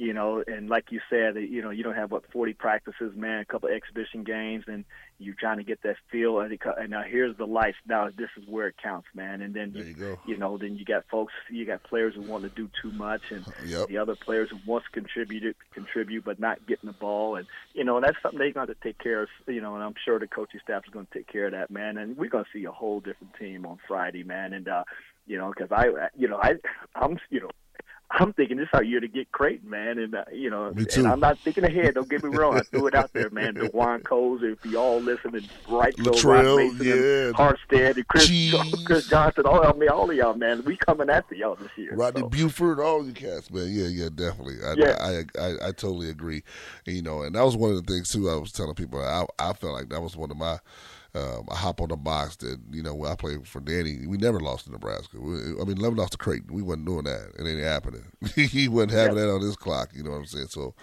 You 0.00 0.12
know, 0.12 0.44
and 0.46 0.68
like 0.70 0.92
you 0.92 1.00
said, 1.10 1.34
you 1.34 1.60
know, 1.60 1.70
you 1.70 1.82
don't 1.82 1.96
have 1.96 2.12
what 2.12 2.22
forty 2.30 2.54
practices, 2.54 3.16
man, 3.16 3.40
a 3.40 3.44
couple 3.44 3.68
of 3.68 3.74
exhibition 3.74 4.22
games, 4.22 4.64
and 4.68 4.84
you're 5.18 5.34
trying 5.34 5.56
to 5.56 5.64
get 5.64 5.82
that 5.82 5.96
feel. 6.08 6.38
And, 6.38 6.52
it, 6.52 6.60
and 6.78 6.90
now 6.90 7.02
here's 7.02 7.36
the 7.36 7.46
life. 7.46 7.74
Now 7.84 8.08
this 8.16 8.28
is 8.40 8.44
where 8.46 8.68
it 8.68 8.76
counts, 8.80 9.08
man. 9.12 9.42
And 9.42 9.52
then 9.52 9.72
you 9.74 9.94
go. 9.94 10.16
you 10.24 10.36
know, 10.36 10.56
then 10.56 10.76
you 10.76 10.84
got 10.84 11.04
folks, 11.10 11.32
you 11.50 11.64
got 11.64 11.82
players 11.82 12.14
who 12.14 12.22
want 12.22 12.44
to 12.44 12.48
do 12.50 12.70
too 12.80 12.92
much, 12.92 13.22
and 13.30 13.44
Yep. 13.66 13.88
the 13.88 13.98
other 13.98 14.14
players 14.14 14.50
who 14.50 14.58
wants 14.66 14.86
to 14.86 14.92
contribute, 15.00 15.56
contribute, 15.74 16.24
but 16.24 16.38
not 16.38 16.64
getting 16.68 16.86
the 16.86 16.92
ball, 16.92 17.34
and 17.34 17.48
you 17.74 17.82
know, 17.82 17.96
and 17.96 18.04
that's 18.04 18.16
something 18.22 18.38
they're 18.38 18.52
going 18.52 18.68
to 18.68 18.76
take 18.80 18.98
care 18.98 19.22
of. 19.24 19.28
You 19.48 19.60
know, 19.60 19.74
and 19.74 19.82
I'm 19.82 19.94
sure 20.04 20.20
the 20.20 20.28
coaching 20.28 20.60
staff 20.62 20.84
is 20.86 20.92
going 20.92 21.06
to 21.06 21.12
take 21.18 21.26
care 21.26 21.46
of 21.46 21.52
that, 21.52 21.72
man. 21.72 21.98
And 21.98 22.16
we're 22.16 22.30
going 22.30 22.44
to 22.44 22.50
see 22.52 22.64
a 22.66 22.70
whole 22.70 23.00
different 23.00 23.34
team 23.34 23.66
on 23.66 23.78
Friday, 23.88 24.22
man. 24.22 24.52
And 24.52 24.68
uh, 24.68 24.84
you 25.26 25.38
know, 25.38 25.48
because 25.52 25.72
I, 25.72 26.08
you 26.16 26.28
know, 26.28 26.38
I, 26.40 26.54
I'm, 26.94 27.18
you 27.30 27.40
know. 27.40 27.50
I'm 28.10 28.32
thinking 28.32 28.56
this 28.56 28.68
is 28.68 28.74
our 28.74 28.82
year 28.82 29.00
to 29.00 29.08
get 29.08 29.30
Creighton, 29.32 29.68
man, 29.68 29.98
and 29.98 30.14
uh, 30.14 30.24
you 30.32 30.48
know, 30.48 30.72
Me 30.72 30.86
too. 30.86 31.00
and 31.00 31.08
I'm 31.08 31.20
not 31.20 31.38
thinking 31.38 31.64
ahead. 31.64 31.94
Don't 31.94 32.08
get 32.08 32.24
me 32.24 32.34
wrong. 32.34 32.56
I 32.56 32.60
threw 32.60 32.86
it 32.86 32.94
out 32.94 33.12
there, 33.12 33.28
man. 33.28 33.54
DeJuan 33.54 34.02
Coles, 34.02 34.40
if 34.42 34.64
you 34.64 34.78
all 34.78 34.98
listening, 34.98 35.46
right, 35.68 35.94
Latrell, 35.96 36.56
Mason, 36.56 36.86
yeah. 36.86 37.26
and 37.26 37.34
Harstead, 37.34 37.96
and 37.96 38.08
Chris. 38.08 38.30
Chris 38.86 39.08
Johnson, 39.08 39.44
all 39.44 39.66
I 39.66 39.72
mean, 39.74 39.90
all 39.90 40.10
of 40.10 40.16
y'all, 40.16 40.34
man. 40.34 40.64
We 40.64 40.76
coming 40.78 41.10
after 41.10 41.34
y'all 41.34 41.56
this 41.56 41.70
year. 41.76 41.94
Rodney 41.94 42.22
so. 42.22 42.28
Buford, 42.28 42.80
all 42.80 43.04
you 43.06 43.12
cats, 43.12 43.50
man. 43.50 43.68
Yeah, 43.70 43.88
yeah, 43.88 44.08
definitely. 44.14 44.56
I, 44.64 44.72
Yeah. 44.76 44.96
I, 45.00 45.40
I, 45.40 45.68
I, 45.68 45.72
totally 45.72 46.08
agree. 46.08 46.42
And, 46.86 46.96
you 46.96 47.02
know, 47.02 47.22
and 47.22 47.34
that 47.34 47.44
was 47.44 47.56
one 47.56 47.72
of 47.72 47.84
the 47.84 47.92
things 47.92 48.08
too. 48.08 48.30
I 48.30 48.36
was 48.36 48.52
telling 48.52 48.74
people. 48.74 49.02
I, 49.02 49.26
I 49.38 49.52
felt 49.52 49.74
like 49.74 49.90
that 49.90 50.00
was 50.00 50.16
one 50.16 50.30
of 50.30 50.36
my. 50.38 50.58
Um, 51.18 51.46
I 51.50 51.56
hop 51.56 51.80
on 51.80 51.88
the 51.88 51.96
box 51.96 52.36
that 52.36 52.58
you 52.70 52.82
know 52.82 52.94
when 52.94 53.10
I 53.10 53.14
played 53.16 53.46
for 53.46 53.60
Danny, 53.60 54.06
we 54.06 54.16
never 54.16 54.38
lost 54.40 54.66
to 54.66 54.72
Nebraska. 54.72 55.20
We, 55.20 55.32
I 55.60 55.64
mean, 55.64 55.76
never 55.78 55.96
lost 55.96 56.12
to 56.12 56.18
Creighton. 56.18 56.54
We 56.54 56.62
wasn't 56.62 56.86
doing 56.86 57.04
that. 57.04 57.32
It 57.38 57.46
ain't 57.46 57.60
happening. 57.62 58.04
he 58.34 58.68
wasn't 58.68 58.92
having 58.92 59.16
Yeah. 59.16 59.24
that 59.26 59.32
on 59.32 59.40
his 59.40 59.56
clock. 59.56 59.90
You 59.94 60.02
know 60.04 60.10
what 60.10 60.16
I'm 60.18 60.26
saying? 60.26 60.46
So, 60.48 60.74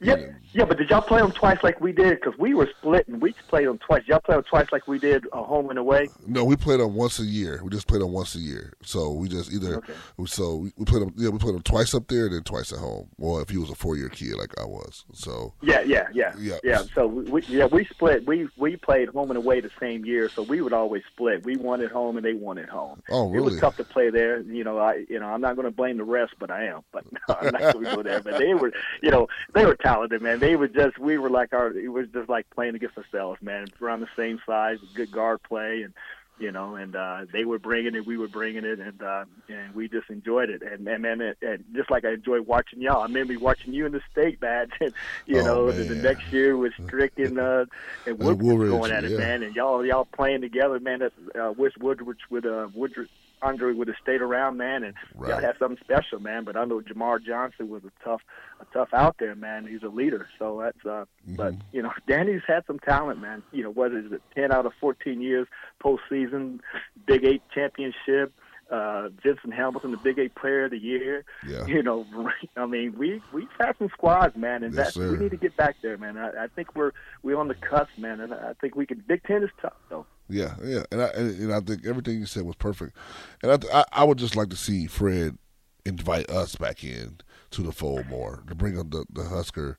Yeah, 0.00 0.14
know, 0.16 0.34
yeah, 0.52 0.64
but 0.64 0.78
did 0.78 0.90
y'all 0.90 1.00
play 1.02 1.20
them 1.20 1.32
twice 1.32 1.58
like 1.62 1.80
we 1.80 1.92
did? 1.92 2.20
Because 2.20 2.38
we 2.38 2.54
were 2.54 2.68
split 2.78 3.08
and 3.08 3.20
we 3.20 3.32
played 3.48 3.66
them 3.66 3.78
twice. 3.78 4.02
Y'all 4.06 4.20
played 4.20 4.36
them 4.36 4.44
twice 4.44 4.66
like 4.72 4.86
we 4.86 4.98
did, 4.98 5.24
uh, 5.32 5.42
home 5.42 5.70
and 5.70 5.78
away. 5.78 6.08
No, 6.26 6.44
we 6.44 6.56
played 6.56 6.80
them 6.80 6.94
once 6.94 7.18
a 7.18 7.24
year. 7.24 7.60
We 7.62 7.70
just 7.70 7.86
played 7.86 8.00
them 8.02 8.12
once 8.12 8.34
a 8.34 8.38
year. 8.38 8.72
So 8.82 9.12
we 9.12 9.28
just 9.28 9.52
either 9.52 9.76
Okay. 9.76 9.92
so 10.26 10.56
we, 10.56 10.72
we 10.76 10.84
played 10.84 11.02
them. 11.02 11.12
Yeah, 11.16 11.30
we 11.30 11.38
played 11.38 11.54
them 11.54 11.62
twice 11.62 11.94
up 11.94 12.06
there 12.08 12.26
and 12.26 12.34
then 12.34 12.42
twice 12.44 12.72
at 12.72 12.78
home. 12.78 13.08
Well, 13.18 13.40
if 13.40 13.48
he 13.48 13.56
was 13.58 13.70
a 13.70 13.74
four 13.74 13.96
year 13.96 14.08
kid 14.08 14.34
like 14.36 14.58
I 14.60 14.64
was, 14.64 15.04
so 15.12 15.54
Yeah, 15.62 15.80
yeah, 15.82 16.08
yeah, 16.12 16.34
Yeah. 16.38 16.58
yeah. 16.64 16.82
So 16.94 17.06
we, 17.06 17.22
we 17.30 17.42
yeah 17.42 17.66
we 17.66 17.84
split. 17.86 18.26
We 18.26 18.48
we 18.56 18.76
played 18.76 19.08
home 19.10 19.30
and 19.30 19.36
away 19.38 19.60
the 19.60 19.70
same 19.80 20.04
year, 20.04 20.28
so 20.28 20.42
we 20.42 20.60
would 20.60 20.72
always 20.72 21.02
split. 21.12 21.44
We 21.44 21.56
won 21.56 21.80
at 21.80 21.90
home 21.90 22.16
and 22.16 22.24
they 22.24 22.34
won 22.34 22.58
at 22.58 22.68
home. 22.68 23.02
Oh, 23.10 23.28
really? 23.28 23.38
It 23.38 23.50
was 23.52 23.60
tough 23.60 23.76
to 23.78 23.84
play 23.84 24.10
there. 24.10 24.40
You 24.40 24.64
know, 24.64 24.78
I 24.78 25.04
you 25.08 25.18
know 25.18 25.26
I'm 25.26 25.40
not 25.40 25.56
going 25.56 25.66
to 25.66 25.72
blame 25.72 25.96
the 25.96 26.04
rest, 26.04 26.34
but 26.38 26.50
I 26.50 26.66
am. 26.66 26.82
But 26.92 27.04
I'm 27.28 27.52
not 27.52 27.72
going 27.72 27.84
to 27.84 27.96
go 27.96 28.02
there. 28.02 28.20
But 28.20 28.38
they 28.38 28.54
were, 28.54 28.72
you 29.02 29.10
know, 29.10 29.28
they 29.54 29.64
were 29.64 29.76
talented, 29.76 30.22
man. 30.22 30.38
They 30.38 30.56
were 30.56 30.68
just 30.68 30.98
we 30.98 31.18
were 31.18 31.30
like 31.30 31.52
our 31.52 31.72
it 31.76 31.88
was 31.88 32.06
just 32.12 32.28
like 32.28 32.48
playing 32.50 32.74
against 32.74 32.98
ourselves, 32.98 33.40
man. 33.42 33.66
Around 33.80 34.00
the 34.00 34.08
same 34.16 34.40
size, 34.46 34.78
good 34.94 35.10
guard 35.10 35.42
play, 35.42 35.82
and 35.82 35.94
you 36.40 36.50
know, 36.50 36.74
and 36.76 36.96
uh, 36.96 37.26
they 37.32 37.44
were 37.44 37.58
bringing 37.58 37.94
it, 37.94 38.06
we 38.06 38.16
were 38.16 38.28
bringing 38.28 38.64
it, 38.64 38.80
and 38.80 39.02
uh, 39.02 39.24
and 39.48 39.74
we 39.74 39.88
just 39.88 40.08
enjoyed 40.10 40.50
it. 40.50 40.62
And 40.62 40.88
and 40.88 41.02
man, 41.02 41.20
and, 41.20 41.36
and 41.42 41.64
just 41.74 41.90
like 41.90 42.04
I 42.04 42.12
enjoy 42.12 42.40
watching 42.40 42.80
y'all, 42.80 43.00
I 43.02 43.06
remember 43.06 43.38
watching 43.38 43.72
you 43.72 43.86
in 43.86 43.92
the 43.92 44.00
state 44.10 44.40
badge. 44.40 44.70
And, 44.80 44.92
you 45.26 45.40
Oh, 45.40 45.44
know, 45.44 45.68
and 45.68 45.88
the 45.88 45.94
next 45.96 46.32
year 46.32 46.56
was 46.56 46.72
Strick 46.86 47.12
and 47.18 47.38
uh, 47.38 47.66
and 48.06 48.18
Woodridge 48.18 48.70
going 48.70 48.90
at 48.92 49.04
it, 49.04 49.12
yeah. 49.12 49.18
man. 49.18 49.42
And 49.42 49.54
y'all 49.54 49.84
y'all 49.84 50.06
playing 50.06 50.40
together, 50.40 50.80
man. 50.80 51.00
That's 51.00 51.14
uh, 51.38 51.52
wish 51.56 51.74
Woodridge 51.78 52.20
would 52.30 52.46
uh, 52.46 52.68
Woodridge. 52.74 53.10
Andre 53.42 53.72
would 53.72 53.88
have 53.88 53.96
stayed 54.02 54.20
around, 54.20 54.56
man, 54.58 54.84
and 54.84 54.94
y'all 55.14 55.30
Right. 55.30 55.42
had 55.42 55.56
something 55.58 55.78
special, 55.82 56.20
man. 56.20 56.44
But 56.44 56.56
I 56.56 56.64
know 56.64 56.80
Jamar 56.80 57.22
Johnson 57.24 57.68
was 57.68 57.82
a 57.84 57.92
tough, 58.04 58.20
a 58.60 58.64
tough 58.72 58.88
out 58.92 59.16
there, 59.18 59.34
man. 59.34 59.66
He's 59.66 59.82
a 59.82 59.88
leader, 59.88 60.28
so 60.38 60.60
that's. 60.62 60.84
uh 60.86 61.04
But 61.26 61.52
Mm-hmm. 61.54 61.60
you 61.76 61.82
know, 61.82 61.92
Danny's 62.06 62.42
had 62.46 62.64
some 62.66 62.78
talent, 62.78 63.20
man. 63.20 63.42
You 63.52 63.62
know, 63.64 63.70
what 63.70 63.92
is 63.92 64.12
it? 64.12 64.22
Ten 64.34 64.52
out 64.52 64.66
of 64.66 64.72
fourteen 64.80 65.20
years 65.20 65.46
postseason, 65.82 66.60
Big 67.06 67.24
Eight 67.24 67.42
championship. 67.54 68.32
Uh, 68.70 69.08
Vincent 69.24 69.52
Hamilton, 69.52 69.90
the 69.90 69.96
Big 69.96 70.16
Eight 70.20 70.32
Player 70.36 70.66
of 70.66 70.70
the 70.70 70.78
Year. 70.78 71.24
Yeah. 71.44 71.66
You 71.66 71.82
know, 71.82 72.06
I 72.56 72.66
mean, 72.66 72.94
we 72.96 73.20
we've 73.32 73.48
had 73.58 73.76
some 73.78 73.88
squads, 73.92 74.36
man, 74.36 74.62
and 74.62 74.72
Yes, 74.72 74.94
that 74.94 75.10
we 75.10 75.16
need 75.18 75.32
to 75.32 75.36
get 75.36 75.56
back 75.56 75.74
there, 75.82 75.98
man. 75.98 76.16
I, 76.16 76.44
I 76.44 76.46
think 76.46 76.76
we're 76.76 76.92
we're 77.24 77.36
on 77.36 77.48
the 77.48 77.56
cusp, 77.56 77.90
man, 77.98 78.20
and 78.20 78.32
I 78.32 78.52
think 78.60 78.76
we 78.76 78.86
can. 78.86 79.02
Big 79.08 79.24
Ten 79.24 79.42
is 79.42 79.50
tough, 79.60 79.72
though. 79.88 80.06
Yeah, 80.30 80.54
yeah, 80.64 80.84
and 80.92 81.02
I 81.02 81.06
and, 81.08 81.38
and 81.40 81.52
I 81.52 81.60
think 81.60 81.86
everything 81.86 82.18
you 82.18 82.26
said 82.26 82.44
was 82.44 82.56
perfect, 82.56 82.96
and 83.42 83.52
I, 83.52 83.56
th- 83.56 83.72
I 83.72 83.84
I 83.92 84.04
would 84.04 84.18
just 84.18 84.36
like 84.36 84.48
to 84.50 84.56
see 84.56 84.86
Fred 84.86 85.36
invite 85.84 86.30
us 86.30 86.56
back 86.56 86.84
in 86.84 87.18
to 87.50 87.62
the 87.62 87.72
fold 87.72 88.06
more 88.06 88.42
to 88.48 88.54
bring 88.54 88.78
up 88.78 88.90
the 88.90 89.04
the 89.12 89.24
Husker, 89.24 89.78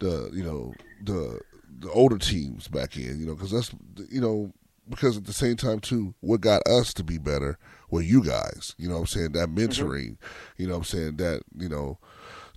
the 0.00 0.30
you 0.32 0.44
know 0.44 0.74
the 1.02 1.40
the 1.80 1.90
older 1.90 2.18
teams 2.18 2.68
back 2.68 2.96
in, 2.96 3.18
you 3.18 3.26
know, 3.26 3.34
because 3.34 3.50
that's 3.50 3.70
you 4.10 4.20
know 4.20 4.52
because 4.88 5.16
at 5.16 5.24
the 5.24 5.32
same 5.32 5.56
time 5.56 5.80
too, 5.80 6.14
what 6.20 6.40
got 6.40 6.66
us 6.66 6.94
to 6.94 7.04
be 7.04 7.18
better 7.18 7.58
were 7.90 8.00
you 8.00 8.22
guys, 8.24 8.74
you 8.78 8.88
know, 8.88 8.94
what 8.94 9.00
I'm 9.00 9.06
saying? 9.06 9.32
That 9.32 9.48
mm-hmm. 9.48 9.58
mentoring, 9.58 10.16
you 10.56 10.66
know, 10.66 10.74
what 10.74 10.78
I'm 10.78 10.84
saying? 10.84 11.16
That 11.16 11.42
you 11.56 11.68
know 11.68 11.98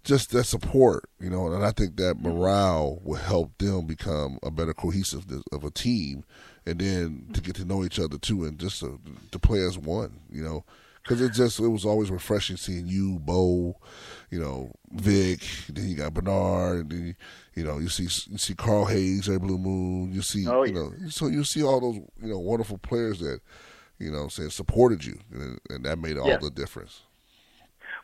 just 0.03 0.31
that 0.31 0.45
support, 0.45 1.09
you 1.19 1.29
know, 1.29 1.47
and 1.47 1.63
I 1.63 1.71
think 1.71 1.97
that 1.97 2.17
mm-hmm. 2.17 2.29
morale 2.29 2.99
will 3.03 3.15
help 3.15 3.57
them 3.57 3.85
become 3.85 4.39
a 4.43 4.51
better 4.51 4.73
cohesive 4.73 5.25
of 5.51 5.63
a 5.63 5.71
team, 5.71 6.23
and 6.65 6.79
then 6.79 7.27
to 7.33 7.41
get 7.41 7.55
to 7.55 7.65
know 7.65 7.83
each 7.83 7.99
other 7.99 8.17
too, 8.17 8.45
and 8.45 8.57
just 8.59 8.79
to, 8.81 8.99
to 9.31 9.39
play 9.39 9.59
as 9.65 9.77
one, 9.77 10.19
you 10.31 10.43
know, 10.43 10.63
because 11.03 11.21
it 11.21 11.33
just 11.33 11.59
it 11.59 11.67
was 11.67 11.85
always 11.85 12.11
refreshing 12.11 12.57
seeing 12.57 12.85
you, 12.87 13.17
Bo, 13.19 13.75
you 14.29 14.39
know, 14.39 14.71
Vic, 14.91 15.41
then 15.69 15.87
you 15.89 15.95
got 15.95 16.13
Bernard, 16.13 16.79
and 16.81 16.91
then 16.91 17.15
you 17.55 17.63
know 17.63 17.79
you 17.79 17.89
see 17.89 18.03
you 18.31 18.37
see 18.37 18.53
Carl 18.55 18.85
Hayes, 18.85 19.27
Ray 19.27 19.37
Blue 19.37 19.57
Moon, 19.57 20.11
you 20.13 20.21
see 20.21 20.47
Oh, 20.47 20.63
you 20.63 20.73
yeah. 20.73 20.79
know, 20.79 20.93
so 21.09 21.27
you 21.27 21.43
see 21.43 21.63
all 21.63 21.79
those 21.81 21.95
you 22.21 22.29
know 22.29 22.39
wonderful 22.39 22.77
players 22.77 23.19
that 23.19 23.39
you 23.99 24.11
know 24.11 24.27
saying 24.27 24.49
supported 24.51 25.03
you, 25.03 25.17
and, 25.33 25.59
and 25.69 25.85
that 25.85 25.97
made 25.99 26.17
all 26.17 26.27
Yeah. 26.29 26.37
the 26.37 26.51
difference. 26.51 27.01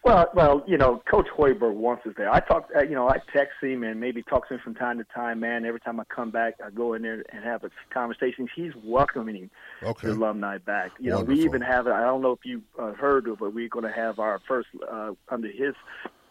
Well, 0.08 0.30
well, 0.34 0.64
you 0.66 0.78
know, 0.78 1.04
Coach 1.10 1.28
Hoiberg 1.38 1.74
wants 1.74 2.06
us 2.08 2.14
there. 2.16 2.32
I 2.34 2.40
talk, 2.40 2.70
uh, 2.74 2.82
you 2.82 2.96
know, 2.96 3.10
I 3.10 3.18
text 3.34 3.56
him 3.62 3.84
and 3.84 4.00
maybe 4.00 4.24
talk 4.24 4.48
to 4.48 4.54
him 4.54 4.62
from 4.64 4.74
time 4.74 4.98
to 5.00 5.04
time. 5.14 5.42
Man, 5.42 5.66
every 5.66 5.82
time 5.82 6.00
I 6.00 6.06
come 6.06 6.32
back, 6.32 6.54
I 6.66 6.70
go 6.70 6.94
in 6.94 7.02
there 7.02 7.26
and 7.30 7.44
have 7.44 7.66
a 7.66 7.70
conversation. 7.94 8.48
He's 8.56 8.72
welcoming 8.84 9.50
Okay. 9.84 10.08
the 10.08 10.14
alumni 10.14 10.60
back. 10.60 10.92
You 10.98 11.10
know, 11.10 11.22
we 11.22 11.44
even 11.44 11.60
have. 11.62 11.88
I 11.88 12.02
don't 12.04 12.22
know 12.22 12.32
if 12.32 12.46
you 12.46 12.62
uh, 12.80 12.94
heard 12.94 13.28
of, 13.28 13.40
but 13.40 13.54
we're 13.54 13.68
going 13.68 13.84
to 13.86 13.92
have 13.92 14.18
our 14.20 14.40
first 14.48 14.70
uh, 14.90 15.12
under 15.30 15.50
his. 15.50 15.76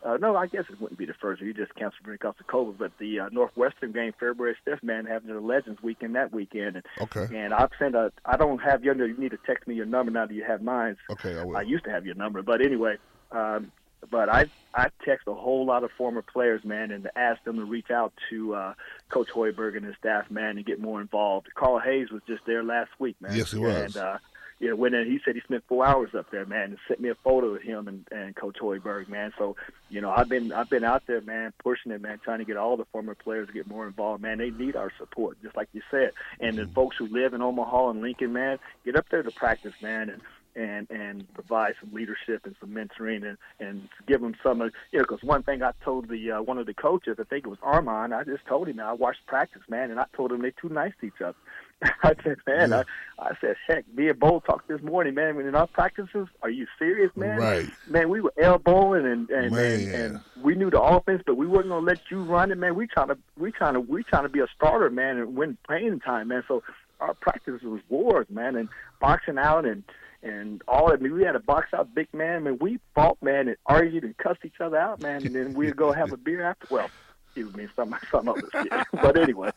Uh, 0.02 0.16
no, 0.18 0.36
I 0.36 0.46
guess 0.46 0.64
it 0.70 0.80
wouldn't 0.80 0.98
be 0.98 1.04
the 1.04 1.14
first. 1.20 1.42
You 1.42 1.52
just 1.52 1.74
canceled 1.74 2.06
because 2.06 2.34
of 2.40 2.46
COVID. 2.46 2.78
But 2.78 2.92
the 2.98 3.20
uh, 3.20 3.28
Northwestern 3.30 3.92
game, 3.92 4.12
February 4.18 4.56
fifth, 4.64 4.82
man, 4.82 5.04
having 5.04 5.28
the 5.34 5.40
Legends 5.40 5.82
weekend 5.82 6.14
that 6.14 6.32
weekend. 6.32 6.76
And, 6.76 6.84
Okay. 7.02 7.26
And 7.36 7.52
I've 7.52 7.70
sent 7.78 7.94
a. 7.94 8.10
I 8.24 8.38
don't 8.38 8.58
have 8.58 8.84
your. 8.84 8.94
You 9.06 9.18
need 9.18 9.32
to 9.32 9.38
text 9.46 9.68
me 9.68 9.74
your 9.74 9.86
number 9.86 10.10
now 10.12 10.24
that 10.24 10.32
you 10.34 10.44
have 10.44 10.62
mine. 10.62 10.96
Okay, 11.10 11.36
I 11.38 11.44
will. 11.44 11.56
I 11.58 11.62
used 11.62 11.84
to 11.84 11.90
have 11.90 12.06
your 12.06 12.14
number, 12.14 12.40
but 12.42 12.64
anyway, 12.64 12.96
um, 13.32 13.72
but 14.10 14.28
I 14.28 14.46
I 14.74 14.88
text 15.04 15.26
a 15.26 15.34
whole 15.34 15.64
lot 15.66 15.84
of 15.84 15.90
former 15.92 16.22
players, 16.22 16.64
man, 16.64 16.90
and 16.90 17.08
asked 17.16 17.44
them 17.44 17.56
to 17.56 17.64
reach 17.64 17.90
out 17.90 18.12
to 18.30 18.54
uh, 18.54 18.74
Coach 19.08 19.28
Hoiberg 19.28 19.76
and 19.76 19.84
his 19.86 19.96
staff, 19.96 20.30
man, 20.30 20.56
and 20.56 20.66
get 20.66 20.80
more 20.80 21.00
involved. 21.00 21.48
Carl 21.54 21.78
Hayes 21.78 22.10
was 22.10 22.22
just 22.26 22.44
there 22.46 22.62
last 22.62 22.90
week, 22.98 23.16
man. 23.20 23.34
Yes, 23.34 23.52
he 23.52 23.58
was. 23.58 23.74
And 23.74 23.96
uh, 23.96 24.18
you 24.58 24.74
know, 24.74 24.84
in. 24.86 24.94
He 25.06 25.20
said 25.24 25.34
he 25.34 25.42
spent 25.42 25.64
four 25.68 25.84
hours 25.84 26.14
up 26.14 26.30
there, 26.30 26.46
man, 26.46 26.70
and 26.70 26.78
sent 26.88 27.00
me 27.00 27.10
a 27.10 27.14
photo 27.14 27.56
of 27.56 27.62
him 27.62 27.88
and, 27.88 28.06
and 28.10 28.34
Coach 28.34 28.56
Hoiberg, 28.60 29.08
man. 29.08 29.32
So, 29.36 29.56
you 29.90 30.00
know, 30.00 30.10
I've 30.10 30.28
been 30.28 30.50
I've 30.50 30.70
been 30.70 30.84
out 30.84 31.02
there, 31.06 31.20
man, 31.20 31.52
pushing 31.62 31.92
it, 31.92 32.00
man, 32.00 32.18
trying 32.24 32.38
to 32.38 32.44
get 32.46 32.56
all 32.56 32.76
the 32.76 32.86
former 32.86 33.14
players 33.14 33.48
to 33.48 33.52
get 33.52 33.66
more 33.66 33.86
involved, 33.86 34.22
man. 34.22 34.38
They 34.38 34.50
need 34.50 34.74
our 34.74 34.90
support, 34.98 35.36
just 35.42 35.56
like 35.56 35.68
you 35.72 35.82
said. 35.90 36.12
And 36.40 36.56
the 36.56 36.66
folks 36.68 36.96
who 36.96 37.06
live 37.08 37.34
in 37.34 37.42
Omaha 37.42 37.90
and 37.90 38.00
Lincoln, 38.00 38.32
man, 38.32 38.58
get 38.84 38.96
up 38.96 39.06
there 39.10 39.22
to 39.22 39.30
practice, 39.30 39.74
man, 39.82 40.08
and 40.08 40.22
and 40.56 40.90
and 40.90 41.32
provide 41.34 41.74
some 41.80 41.92
leadership 41.92 42.44
and 42.44 42.56
some 42.60 42.70
mentoring 42.70 43.24
and 43.28 43.38
and 43.60 43.88
give 44.06 44.20
them 44.20 44.34
some 44.42 44.60
of 44.60 44.72
you 44.90 44.98
know 44.98 45.04
because 45.04 45.22
one 45.22 45.42
thing 45.42 45.62
I 45.62 45.72
told 45.84 46.08
the 46.08 46.32
uh, 46.32 46.42
one 46.42 46.58
of 46.58 46.66
the 46.66 46.74
coaches 46.74 47.16
I 47.20 47.24
think 47.24 47.46
it 47.46 47.48
was 47.48 47.58
Armon 47.58 48.16
I 48.16 48.24
just 48.24 48.46
told 48.46 48.68
him 48.68 48.80
I 48.80 48.92
watched 48.92 49.26
practice 49.26 49.62
man 49.68 49.90
and 49.90 50.00
I 50.00 50.06
told 50.16 50.32
him 50.32 50.42
they're 50.42 50.52
too 50.52 50.70
nice 50.70 50.92
to 51.00 51.06
each 51.06 51.20
other. 51.20 51.36
I 52.02 52.14
said 52.24 52.38
man 52.46 52.70
Yeah. 52.70 52.82
I, 53.18 53.28
I 53.28 53.32
said 53.40 53.56
heck 53.66 53.84
me 53.94 54.08
and 54.08 54.18
Bo 54.18 54.40
talked 54.40 54.68
this 54.68 54.82
morning 54.82 55.14
man 55.14 55.36
When 55.36 55.46
in 55.46 55.54
our 55.54 55.66
practices 55.66 56.26
are 56.42 56.50
you 56.50 56.66
serious 56.78 57.14
man? 57.16 57.38
Right. 57.38 57.68
man 57.88 58.08
we 58.08 58.20
were 58.20 58.32
elbowing 58.38 59.06
and 59.06 59.28
and, 59.30 59.54
and 59.54 59.94
and 59.94 60.20
we 60.42 60.54
knew 60.54 60.70
the 60.70 60.80
offense 60.80 61.22
but 61.26 61.36
we 61.36 61.46
wasn't 61.46 61.68
gonna 61.68 61.86
let 61.86 62.00
you 62.10 62.22
run 62.22 62.50
it 62.50 62.58
man. 62.58 62.74
We 62.74 62.86
trying 62.86 63.08
to 63.08 63.18
we 63.38 63.52
trying 63.52 63.74
to 63.74 63.80
we 63.80 64.02
trying 64.02 64.22
to 64.22 64.28
be 64.30 64.40
a 64.40 64.46
starter 64.56 64.90
man 64.90 65.18
and 65.18 65.36
win 65.36 65.58
playing 65.66 66.00
time 66.00 66.28
man. 66.28 66.44
So 66.48 66.62
our 67.00 67.12
practice 67.14 67.60
was 67.62 67.80
wars 67.90 68.26
man 68.30 68.56
and 68.56 68.68
boxing 69.00 69.38
out 69.38 69.66
and 69.66 69.82
and 70.26 70.62
all 70.66 70.92
I 70.92 70.96
mean, 70.96 71.14
we 71.14 71.22
had 71.22 71.36
a 71.36 71.40
box 71.40 71.72
out 71.72 71.94
big 71.94 72.12
man. 72.12 72.36
I 72.36 72.38
mean, 72.50 72.58
we 72.60 72.78
fought, 72.94 73.18
man, 73.22 73.48
and 73.48 73.56
argued 73.66 74.04
and 74.04 74.16
cussed 74.16 74.44
each 74.44 74.60
other 74.60 74.76
out, 74.76 75.00
man. 75.00 75.24
And 75.24 75.34
then 75.34 75.54
we'd 75.54 75.76
go 75.76 75.92
have 75.92 76.12
a 76.12 76.16
beer 76.16 76.42
after. 76.42 76.66
Well, 76.70 76.90
excuse 77.26 77.54
me, 77.54 77.68
some 77.76 77.94
some 78.10 78.28
other 78.28 78.42
shit. 78.52 78.72
But 78.92 79.18
anyway, 79.18 79.50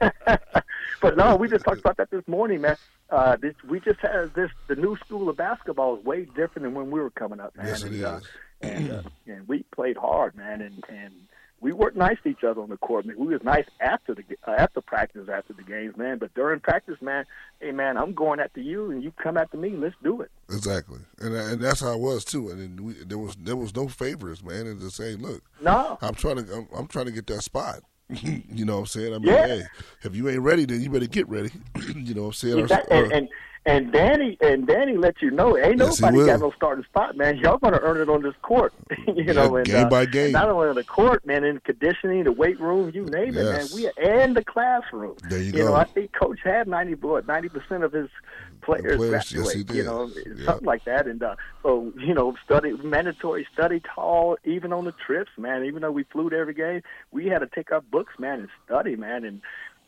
but 1.00 1.16
no, 1.16 1.36
we 1.36 1.48
just 1.48 1.64
talked 1.64 1.80
about 1.80 1.96
that 1.98 2.10
this 2.10 2.26
morning, 2.26 2.62
man. 2.62 2.76
Uh, 3.08 3.36
this, 3.36 3.54
we 3.68 3.80
just 3.80 4.00
had 4.00 4.34
this. 4.34 4.50
The 4.66 4.76
new 4.76 4.96
school 4.96 5.28
of 5.28 5.36
basketball 5.36 5.98
is 5.98 6.04
way 6.04 6.24
different 6.24 6.62
than 6.62 6.74
when 6.74 6.90
we 6.90 7.00
were 7.00 7.10
coming 7.10 7.40
up, 7.40 7.56
man. 7.56 7.66
Yes, 7.66 7.82
it 7.84 7.92
and, 7.92 8.04
uh, 8.04 8.20
and 8.60 8.90
uh, 8.90 9.02
and 9.26 9.48
we 9.48 9.64
played 9.74 9.96
hard, 9.96 10.34
man, 10.34 10.60
and 10.60 10.82
and 10.88 11.14
we 11.60 11.72
weren't 11.72 11.96
nice 11.96 12.16
to 12.22 12.30
each 12.30 12.42
other 12.42 12.60
on 12.60 12.70
the 12.70 12.76
court. 12.78 13.06
Man. 13.06 13.16
We 13.18 13.26
was 13.26 13.42
nice 13.42 13.66
after 13.80 14.14
the 14.14 14.24
uh, 14.46 14.52
after 14.52 14.80
practice, 14.80 15.28
after 15.28 15.52
the 15.52 15.62
games, 15.62 15.96
man. 15.96 16.18
But 16.18 16.34
during 16.34 16.60
practice, 16.60 16.96
man, 17.00 17.26
hey 17.60 17.72
man, 17.72 17.96
I'm 17.96 18.14
going 18.14 18.40
after 18.40 18.60
you, 18.60 18.90
and 18.90 19.02
you 19.02 19.12
come 19.22 19.36
after 19.36 19.56
me. 19.56 19.70
Let's 19.70 19.94
do 20.02 20.22
it. 20.22 20.30
Exactly, 20.48 21.00
and 21.18 21.34
and 21.34 21.60
that's 21.60 21.80
how 21.80 21.92
it 21.92 22.00
was 22.00 22.24
too. 22.24 22.48
And 22.48 22.60
then 22.60 22.84
we, 22.84 22.94
there 23.04 23.18
was 23.18 23.36
there 23.36 23.56
was 23.56 23.74
no 23.74 23.88
favors, 23.88 24.42
man. 24.42 24.66
And 24.66 24.80
just 24.80 24.96
saying, 24.96 25.18
look, 25.18 25.42
No, 25.60 25.98
I'm 26.00 26.14
trying 26.14 26.44
to 26.44 26.52
I'm, 26.52 26.68
I'm 26.76 26.86
trying 26.86 27.06
to 27.06 27.12
get 27.12 27.26
that 27.28 27.42
spot. 27.42 27.80
you 28.52 28.64
know 28.64 28.74
what 28.74 28.80
I'm 28.80 28.86
saying? 28.86 29.14
I 29.14 29.18
mean, 29.18 29.26
Yeah. 29.28 29.46
hey, 29.46 29.62
if 30.02 30.14
you 30.14 30.28
ain't 30.28 30.40
ready, 30.40 30.64
then 30.64 30.80
you 30.82 30.90
better 30.90 31.06
get 31.06 31.28
ready. 31.28 31.50
you 31.94 32.14
know 32.14 32.22
what 32.22 32.26
I'm 32.28 32.32
saying? 32.34 32.58
Exactly. 32.58 32.96
or- 32.98 33.04
And, 33.04 33.12
and 33.12 33.28
and 33.66 33.92
Danny 33.92 34.38
and 34.40 34.66
Danny 34.66 34.96
let 34.96 35.20
you 35.20 35.30
know 35.30 35.54
ain't 35.58 35.78
Yes, 35.78 36.00
nobody 36.00 36.24
got 36.24 36.40
no 36.40 36.50
starting 36.56 36.82
spot, 36.84 37.14
man. 37.14 37.36
Y'all 37.36 37.58
gonna 37.58 37.78
earn 37.82 37.98
it 37.98 38.08
on 38.08 38.22
this 38.22 38.32
court, 38.40 38.72
you 39.14 39.34
know. 39.34 39.54
and, 39.56 39.66
game 39.66 39.84
uh, 39.86 39.88
by 39.90 40.06
game. 40.06 40.32
Not 40.32 40.48
only 40.48 40.68
on 40.68 40.76
the 40.76 40.84
court, 40.84 41.26
man, 41.26 41.44
in 41.44 41.60
conditioning, 41.60 42.24
the 42.24 42.32
weight 42.32 42.58
room, 42.58 42.90
you 42.94 43.04
name 43.04 43.28
it, 43.28 43.34
man. 43.34 43.44
Yes. 43.44 43.74
We 43.74 43.90
and 44.02 44.34
the 44.34 44.42
classroom. 44.42 45.16
There 45.28 45.42
you 45.42 45.52
know, 45.52 45.66
go. 45.68 45.74
I 45.74 45.84
think 45.84 46.12
Coach 46.12 46.38
had 46.42 46.68
ninety 46.68 46.94
ninety 47.26 47.50
percent 47.50 47.84
of 47.84 47.92
his 47.92 48.08
players, 48.78 48.96
players, 48.96 49.12
yes, 49.12 49.30
graduate. 49.32 49.56
he 49.56 49.64
did. 49.64 49.76
You 49.76 49.84
know, 49.84 50.10
Yeah. 50.14 50.44
something 50.46 50.66
like 50.66 50.84
that. 50.84 51.06
And 51.06 51.22
uh, 51.22 51.36
so 51.62 51.92
you 51.98 52.14
know, 52.14 52.36
study 52.44 52.72
mandatory 52.72 53.46
study 53.52 53.82
hall, 53.94 54.36
even 54.44 54.72
on 54.72 54.84
the 54.84 54.92
trips, 54.92 55.30
man. 55.38 55.64
Even 55.64 55.82
though 55.82 55.90
we 55.92 56.04
flew 56.04 56.30
to 56.30 56.36
every 56.36 56.54
game, 56.54 56.82
we 57.10 57.26
had 57.26 57.40
to 57.40 57.46
take 57.46 57.72
our 57.72 57.80
books, 57.80 58.14
man, 58.18 58.40
and 58.40 58.48
study, 58.66 58.96
man, 58.96 59.24
and 59.24 59.40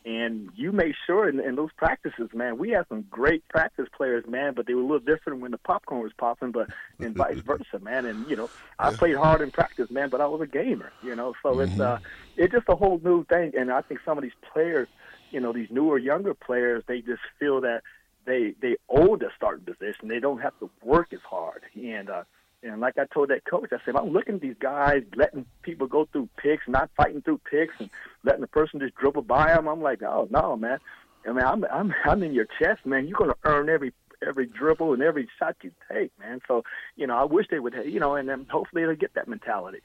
and 0.05 0.49
you 0.55 0.73
made 0.73 0.95
sure 1.07 1.29
in, 1.29 1.39
in 1.39 1.55
those 1.55 1.69
practices, 1.77 2.27
man, 2.33 2.57
we 2.57 2.71
had 2.71 2.85
some 2.89 3.05
great 3.09 3.47
practice 3.47 3.87
players, 3.95 4.25
man, 4.27 4.53
but 4.53 4.67
they 4.67 4.73
were 4.73 4.81
a 4.81 4.85
little 4.85 4.99
different 4.99 5.39
when 5.39 5.51
the 5.51 5.57
popcorn 5.57 6.01
was 6.01 6.11
popping, 6.17 6.51
but 6.51 6.69
and 6.99 7.15
vice 7.15 7.39
versa, 7.45 7.79
man. 7.81 8.05
And 8.05 8.29
you 8.29 8.35
know, 8.35 8.49
I 8.79 8.93
played 8.93 9.15
hard 9.15 9.39
in 9.41 9.49
practice, 9.51 9.89
man, 9.89 10.09
but 10.09 10.19
I 10.19 10.25
was 10.27 10.41
a 10.41 10.47
gamer, 10.47 10.91
you 11.03 11.15
know. 11.15 11.33
So 11.41 11.59
it's 11.61 11.79
uh, 11.79 11.99
it's 12.35 12.51
just 12.53 12.67
a 12.67 12.75
whole 12.75 12.99
new 13.03 13.23
thing, 13.25 13.53
and 13.57 13.71
I 13.71 13.81
think 13.81 14.01
some 14.03 14.17
of 14.17 14.23
these 14.23 14.33
players, 14.51 14.89
you 15.31 15.39
know, 15.39 15.53
these 15.53 15.69
newer, 15.71 15.97
younger 15.97 16.33
players, 16.33 16.83
they 16.85 16.99
just 16.99 17.21
feel 17.39 17.61
that 17.61 17.81
they 18.25 18.55
they 18.61 18.77
owe 18.89 19.15
the 19.17 19.29
starting 19.35 19.65
position. 19.65 20.07
They 20.07 20.19
don't 20.19 20.41
have 20.41 20.57
to 20.59 20.69
work 20.83 21.13
as 21.13 21.21
hard, 21.21 21.63
and 21.75 22.09
uh, 22.09 22.23
and 22.63 22.79
like 22.79 22.97
I 22.97 23.05
told 23.05 23.29
that 23.29 23.45
coach, 23.45 23.69
I 23.71 23.77
said, 23.83 23.95
I'm 23.95 24.11
looking 24.11 24.35
at 24.35 24.41
these 24.41 24.55
guys 24.59 25.03
letting 25.15 25.45
people 25.61 25.87
go 25.87 26.07
through 26.11 26.29
picks, 26.37 26.67
not 26.67 26.89
fighting 26.95 27.21
through 27.21 27.41
picks, 27.49 27.75
and 27.79 27.89
letting 28.23 28.41
the 28.41 28.47
person 28.47 28.79
just 28.79 28.95
dribble 28.95 29.23
by 29.23 29.53
them. 29.53 29.67
I'm 29.67 29.81
like, 29.81 30.01
oh 30.01 30.27
no, 30.31 30.55
man. 30.55 30.79
I 31.27 31.31
mean, 31.31 31.43
I'm 31.45 31.65
I'm 31.65 31.93
I'm 32.05 32.23
in 32.23 32.33
your 32.33 32.47
chest, 32.59 32.85
man. 32.85 33.07
You're 33.07 33.17
gonna 33.17 33.35
earn 33.43 33.69
every 33.69 33.93
every 34.25 34.45
dribble 34.45 34.93
and 34.93 35.03
every 35.03 35.27
shot 35.37 35.57
you 35.61 35.71
take, 35.91 36.11
man. 36.19 36.41
So 36.47 36.63
you 36.95 37.07
know, 37.07 37.17
I 37.17 37.25
wish 37.25 37.47
they 37.49 37.59
would, 37.59 37.75
you 37.85 37.99
know, 37.99 38.15
and 38.15 38.27
then 38.27 38.45
hopefully 38.49 38.85
they'll 38.85 38.95
get 38.95 39.13
that 39.15 39.27
mentality. 39.27 39.79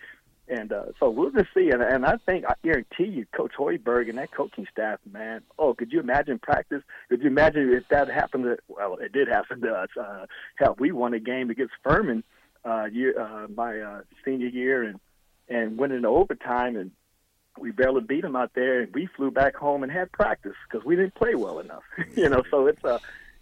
And 0.49 0.73
uh, 0.73 0.85
so 0.99 1.11
we'll 1.11 1.31
just 1.31 1.53
see. 1.55 1.71
And, 1.71 1.83
and 1.83 2.07
I 2.07 2.17
think 2.25 2.47
I 2.47 2.55
guarantee 2.65 3.05
you, 3.05 3.27
Coach 3.37 3.53
Hoiberg 3.59 4.09
and 4.09 4.17
that 4.19 4.33
coaching 4.33 4.67
staff, 4.73 4.99
man. 5.11 5.43
Oh, 5.59 5.75
could 5.75 5.93
you 5.93 6.01
imagine 6.01 6.39
practice? 6.39 6.83
Could 7.11 7.21
you 7.21 7.29
imagine 7.29 7.71
if 7.73 7.87
that 7.89 8.09
happened? 8.09 8.45
To, 8.45 8.57
well, 8.69 8.97
it 8.97 9.13
did 9.13 9.29
happen 9.29 9.61
to 9.61 9.73
us. 9.73 9.91
Uh, 10.01 10.27
hell, 10.57 10.75
we 10.79 10.91
won 10.91 11.13
a 11.13 11.21
game 11.21 11.51
against 11.51 11.75
Furman 11.85 12.25
uh, 12.65 12.87
year 12.91 13.21
uh, 13.21 13.47
my 13.55 13.79
uh, 13.79 14.01
senior 14.25 14.49
year, 14.49 14.83
and 14.85 15.01
and 15.49 15.79
went 15.79 15.93
into 15.93 16.09
overtime, 16.09 16.77
and 16.77 16.93
we 17.59 17.71
barely 17.71 18.01
beat 18.01 18.23
them 18.23 18.37
out 18.37 18.53
there, 18.55 18.81
and 18.81 18.95
we 18.95 19.07
flew 19.17 19.31
back 19.31 19.55
home 19.55 19.83
and 19.83 19.93
had 19.93 20.11
practice 20.13 20.55
because 20.71 20.85
we 20.85 20.97
didn't 20.97 21.15
play 21.15 21.35
well 21.35 21.59
enough. 21.59 21.83
you 22.17 22.29
know, 22.29 22.43
so 22.51 22.67
it's 22.67 22.85
uh, 22.85 22.99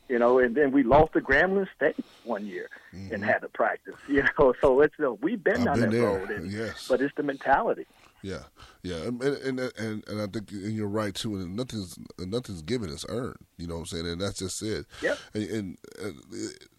you 0.08 0.18
know, 0.18 0.38
and 0.38 0.54
then 0.54 0.72
we 0.72 0.82
lost 0.82 1.12
to 1.14 1.20
Grambling 1.20 1.66
State 1.76 1.96
one 2.24 2.46
year 2.46 2.68
and 2.92 3.24
had 3.24 3.38
to 3.40 3.48
practice. 3.48 3.94
You 4.08 4.22
know, 4.38 4.54
so 4.60 4.80
it's 4.80 4.94
know, 4.98 5.18
we've 5.22 5.42
been 5.42 5.58
I've 5.58 5.64
down 5.64 5.80
been 5.80 5.90
that 5.90 5.96
there, 5.96 6.06
road, 6.06 6.30
and, 6.30 6.50
yes. 6.50 6.86
but 6.88 7.00
it's 7.00 7.14
the 7.16 7.22
mentality. 7.22 7.86
Yeah, 8.22 8.44
yeah, 8.82 8.96
and 9.02 9.22
and 9.22 9.60
and, 9.60 10.08
and 10.08 10.20
I 10.22 10.26
think 10.26 10.50
and 10.50 10.72
you're 10.74 10.88
right 10.88 11.14
too. 11.14 11.36
And 11.36 11.54
nothing's 11.54 11.98
nothing's 12.18 12.62
given; 12.62 12.90
it's 12.90 13.04
earned. 13.08 13.36
You 13.58 13.66
know 13.66 13.74
what 13.74 13.80
I'm 13.80 13.86
saying? 13.86 14.06
And 14.06 14.20
that's 14.20 14.38
just 14.38 14.62
it. 14.62 14.86
Yeah. 15.02 15.16
And, 15.34 15.50
and 15.50 15.78
uh, 16.02 16.10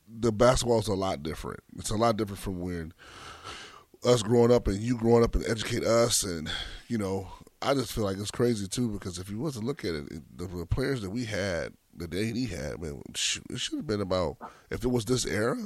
the 0.09 0.31
basketball's 0.31 0.87
a 0.87 0.93
lot 0.95 1.21
different. 1.23 1.59
It's 1.77 1.89
a 1.91 1.95
lot 1.95 2.17
different 2.17 2.39
from 2.41 2.59
when 2.59 2.93
us 4.03 4.23
growing 4.23 4.51
up 4.51 4.67
and 4.67 4.77
you 4.79 4.97
growing 4.97 5.23
up 5.23 5.35
and 5.35 5.45
educate 5.47 5.83
us. 5.83 6.23
And 6.23 6.49
you 6.87 6.97
know, 6.97 7.27
I 7.61 7.73
just 7.75 7.93
feel 7.93 8.03
like 8.03 8.17
it's 8.17 8.31
crazy 8.31 8.67
too 8.67 8.89
because 8.89 9.17
if 9.17 9.29
you 9.29 9.39
was 9.39 9.53
to 9.55 9.59
look 9.61 9.85
at 9.85 9.93
it, 9.93 10.11
it- 10.11 10.37
the, 10.37 10.47
the 10.47 10.65
players 10.65 11.01
that 11.01 11.09
we 11.11 11.25
had, 11.25 11.73
the 11.97 12.07
day 12.07 12.31
he 12.31 12.45
had, 12.45 12.81
man, 12.81 13.01
it 13.10 13.17
should 13.17 13.77
have 13.77 13.88
been 13.88 14.01
about 14.01 14.38
if 14.69 14.83
it 14.83 14.89
was 14.89 15.05
this 15.05 15.25
era. 15.25 15.57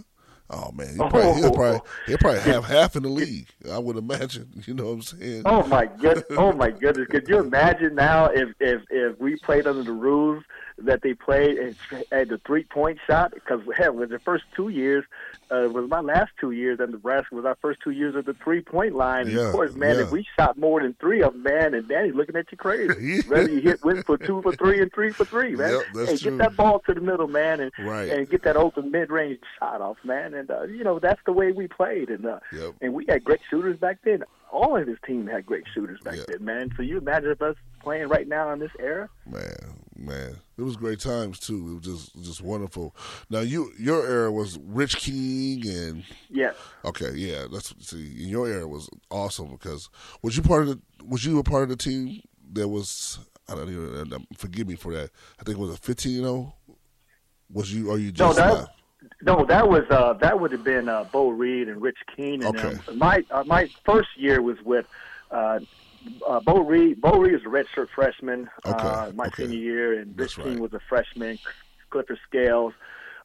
Oh 0.53 0.71
man, 0.73 0.95
he'll 0.95 1.03
oh. 1.03 1.09
probably, 1.09 1.41
he'll 1.41 1.53
probably 1.53 1.79
he'll 2.07 2.17
probably 2.17 2.41
have 2.41 2.65
half 2.65 2.95
in 2.97 3.03
the 3.03 3.09
league. 3.09 3.47
I 3.71 3.77
would 3.77 3.97
imagine. 3.97 4.49
You 4.67 4.75
know 4.75 4.85
what 4.85 4.91
I'm 4.91 5.01
saying? 5.01 5.41
Oh 5.45 5.65
my 5.67 5.85
good, 5.85 6.23
oh 6.31 6.51
my 6.51 6.71
goodness! 6.71 7.07
Could 7.07 7.27
you 7.27 7.39
imagine 7.39 7.95
now 7.95 8.25
if 8.25 8.49
if 8.59 8.81
if 8.89 9.19
we 9.19 9.37
played 9.37 9.65
under 9.65 9.83
the 9.83 9.91
rules 9.91 10.43
that 10.85 11.01
they 11.01 11.13
played 11.13 11.75
at 12.11 12.29
the 12.29 12.39
three 12.45 12.63
point 12.63 12.99
shot? 13.07 13.33
Because 13.33 13.61
hell, 13.75 13.93
with 13.93 14.09
the 14.09 14.19
first 14.19 14.43
two 14.55 14.69
years, 14.69 15.03
uh, 15.49 15.67
was 15.71 15.89
my 15.89 15.99
last 15.99 16.31
two 16.39 16.51
years 16.51 16.79
at 16.79 16.89
Nebraska 16.89 17.35
was 17.35 17.45
our 17.45 17.57
first 17.61 17.79
two 17.83 17.91
years 17.91 18.15
at 18.15 18.25
the 18.25 18.33
three 18.33 18.61
point 18.61 18.95
line. 18.95 19.27
Yeah, 19.29 19.47
of 19.47 19.51
course, 19.53 19.73
man, 19.75 19.95
yeah. 19.97 20.03
if 20.03 20.11
we 20.11 20.25
shot 20.37 20.57
more 20.57 20.81
than 20.81 20.93
three 20.99 21.21
of 21.21 21.33
them, 21.33 21.43
man, 21.43 21.73
and 21.73 21.87
Danny's 21.87 22.15
looking 22.15 22.35
at 22.35 22.51
you 22.51 22.57
crazy. 22.57 23.21
Whether 23.27 23.49
you 23.51 23.61
hit 23.61 23.83
win 23.83 24.03
for 24.03 24.17
two 24.17 24.41
for 24.41 24.53
three 24.55 24.81
and 24.81 24.91
three 24.93 25.11
for 25.11 25.25
three, 25.25 25.55
man. 25.55 25.71
Yep, 25.93 26.07
hey, 26.07 26.17
true. 26.17 26.31
get 26.31 26.37
that 26.39 26.55
ball 26.55 26.79
to 26.87 26.93
the 26.93 27.01
middle, 27.01 27.27
man, 27.27 27.59
and 27.59 27.71
Right. 27.79 28.09
and 28.09 28.29
get 28.29 28.43
that 28.43 28.55
open 28.57 28.91
mid 28.91 29.09
range 29.09 29.39
shot 29.59 29.81
off, 29.81 29.97
man. 30.03 30.33
And 30.33 30.49
uh, 30.49 30.63
you 30.63 30.83
know 30.83 30.99
that's 30.99 31.21
the 31.25 31.33
way 31.33 31.51
we 31.51 31.67
played, 31.67 32.09
and 32.09 32.25
uh, 32.25 32.39
Yep. 32.53 32.75
and 32.81 32.93
we 32.93 33.05
had 33.07 33.23
great 33.23 33.41
shooters 33.49 33.77
back 33.77 33.99
then. 34.03 34.23
All 34.51 34.75
of 34.75 34.85
his 34.85 34.97
team 35.07 35.27
had 35.27 35.45
great 35.45 35.63
shooters 35.73 35.99
back 36.01 36.15
Yeah. 36.17 36.23
then, 36.27 36.43
man. 36.43 36.71
So 36.75 36.83
you 36.83 36.97
imagine 36.97 37.31
if 37.31 37.41
us 37.41 37.55
playing 37.81 38.09
right 38.09 38.27
now 38.27 38.51
in 38.51 38.59
this 38.59 38.71
era? 38.79 39.09
Man, 39.25 39.41
man, 40.05 40.37
it 40.57 40.61
was 40.61 40.75
great 40.75 40.99
times 40.99 41.39
too. 41.39 41.67
It 41.83 41.87
was 41.87 41.99
just 42.01 42.23
just 42.23 42.41
wonderful. 42.41 42.95
Now 43.29 43.39
you 43.39 43.71
your 43.79 44.05
era 44.05 44.31
was 44.31 44.57
Rich 44.59 44.97
King 44.97 45.67
and 45.67 46.03
Yes. 46.29 46.55
okay, 46.85 47.11
yeah, 47.15 47.45
that's 47.51 47.73
see 47.85 48.23
In 48.23 48.29
your 48.29 48.47
era 48.47 48.67
was 48.67 48.89
awesome 49.09 49.49
because 49.51 49.89
was 50.21 50.35
you 50.37 50.43
part 50.43 50.63
of 50.63 50.67
the 50.69 50.81
was 51.05 51.25
you 51.25 51.39
a 51.39 51.43
part 51.43 51.63
of 51.63 51.69
the 51.69 51.75
team 51.77 52.21
that 52.53 52.67
was 52.67 53.19
I 53.49 53.55
don't 53.55 53.69
even 53.69 54.13
um, 54.13 54.27
forgive 54.37 54.67
me 54.67 54.75
for 54.75 54.93
that. 54.93 55.09
I 55.39 55.43
think 55.43 55.57
it 55.57 55.61
was 55.61 55.71
a 55.71 55.77
fifteen. 55.77 56.13
fifteen 56.13 56.23
zero. 56.23 56.55
Was 57.51 57.73
you? 57.73 57.91
Are 57.91 57.97
you 57.97 58.13
No, 58.17 58.31
that 58.33 58.69
no, 59.23 59.45
that 59.45 59.67
was 59.67 59.83
uh, 59.89 60.13
that 60.13 60.39
would 60.39 60.51
have 60.51 60.63
been 60.63 60.87
uh, 60.87 61.03
Beau 61.05 61.29
Reid 61.29 61.67
and 61.67 61.81
Rich 61.81 61.97
King. 62.15 62.43
And 62.43 62.57
Okay. 62.57 62.77
my 62.95 63.25
uh, 63.29 63.43
my 63.45 63.69
first 63.85 64.09
year 64.15 64.41
was 64.41 64.57
with 64.63 64.85
uh, 65.31 65.59
uh, 66.27 66.39
Beau 66.39 66.61
Reid. 66.61 67.01
Beau 67.01 67.19
Reid 67.19 67.35
is 67.35 67.41
a 67.41 67.49
redshirt 67.49 67.89
freshman 67.93 68.49
uh, 68.63 68.69
Okay, 68.71 69.15
my 69.15 69.27
okay. 69.27 69.43
senior 69.43 69.59
year, 69.59 69.99
and 69.99 70.17
King 70.17 70.45
right. 70.45 70.59
was 70.59 70.73
a 70.73 70.79
freshman. 70.89 71.37
Clifford 71.89 72.19
Scales 72.27 72.73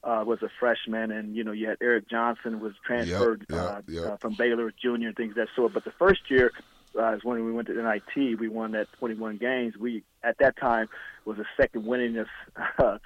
uh, 0.05 0.25
was 0.27 0.43
a 0.43 0.49
freshman, 0.61 1.11
and 1.11 1.37
you 1.37 1.45
know 1.45 1.53
you 1.53 1.69
had 1.69 1.79
Eric 1.81 2.09
Johnson 2.09 2.61
was 2.61 2.73
transferred 2.85 3.47
Yep, 3.49 3.59
yep, 3.59 3.71
uh, 3.71 3.81
yep. 3.89 4.05
Uh, 4.05 4.17
from 4.17 4.35
Baylor 4.35 4.73
Junior 4.81 5.09
and 5.09 5.17
things 5.17 5.31
of 5.31 5.37
that 5.37 5.49
sort. 5.55 5.73
But 5.73 5.85
the 5.85 5.93
first 5.99 6.31
year 6.31 6.53
uh, 6.99 7.15
is 7.15 7.25
when 7.25 7.45
we 7.45 7.53
went 7.53 7.69
to 7.69 7.75
NIT. 7.75 8.39
We 8.39 8.49
won 8.49 8.73
that 8.73 8.89
21 8.99 9.39
games. 9.39 9.77
We 9.77 10.03
at 10.23 10.39
that 10.39 10.57
time 10.57 10.89
was 11.25 11.37
the 11.37 11.47
second 11.57 11.85
winningest 11.85 12.27
uh, 12.79 12.99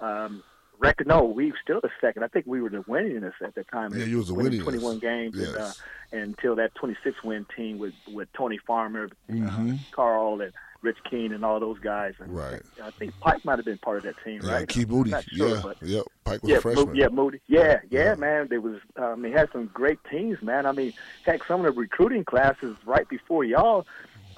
um, 0.00 0.42
record. 0.78 1.06
No, 1.06 1.24
we 1.24 1.50
were 1.50 1.58
still 1.62 1.80
the 1.80 1.90
second. 2.00 2.22
I 2.24 2.28
think 2.28 2.46
we 2.46 2.60
were 2.60 2.70
the 2.70 2.78
winningest 2.84 3.34
at 3.42 3.54
the 3.54 3.64
time. 3.64 3.92
Yeah, 3.94 4.04
you 4.04 4.18
was 4.18 4.28
the 4.28 4.34
winning 4.34 4.60
winningest. 4.60 4.64
21 4.64 4.98
games 4.98 5.38
and, 5.38 5.56
uh, 5.56 5.72
until 6.12 6.56
that 6.56 6.74
26 6.76 7.22
win 7.24 7.46
team 7.56 7.78
with 7.78 7.94
with 8.12 8.28
Tony 8.32 8.58
Farmer, 8.66 9.08
Mhm. 9.30 9.74
uh, 9.74 9.78
Carl, 9.92 10.40
and 10.40 10.52
Rich 10.80 10.98
King, 11.10 11.32
and 11.32 11.44
all 11.44 11.58
those 11.58 11.78
guys. 11.80 12.14
And 12.20 12.34
Right. 12.36 12.62
I 12.82 12.90
think 12.92 13.12
Pike 13.18 13.44
might 13.44 13.56
have 13.58 13.64
been 13.64 13.78
part 13.78 13.98
of 13.98 14.02
that 14.04 14.14
team, 14.24 14.40
Yeah, 14.44 14.52
right? 14.52 14.76
I'm 14.76 14.88
Moody. 14.88 15.10
sure, 15.10 15.48
yeah, 15.48 15.60
but 15.62 15.82
yep. 15.82 16.04
Pike 16.24 16.40
was 16.42 16.50
yeah, 16.50 16.56
a 16.58 16.60
freshman. 16.60 16.86
Mo- 16.86 16.92
yeah, 16.94 17.08
Moody. 17.08 17.40
Yeah, 17.48 17.80
yeah, 17.90 18.04
Yeah. 18.04 18.14
man. 18.14 18.46
There 18.48 18.60
was, 18.60 18.76
uh, 18.96 19.06
I 19.06 19.14
mean, 19.16 19.32
had 19.32 19.50
some 19.50 19.66
great 19.74 19.98
teams, 20.08 20.40
man. 20.40 20.66
I 20.66 20.72
mean, 20.72 20.92
heck, 21.24 21.42
some 21.44 21.64
of 21.64 21.74
the 21.74 21.80
recruiting 21.80 22.24
classes 22.24 22.76
right 22.86 23.08
before 23.08 23.42
y'all 23.42 23.86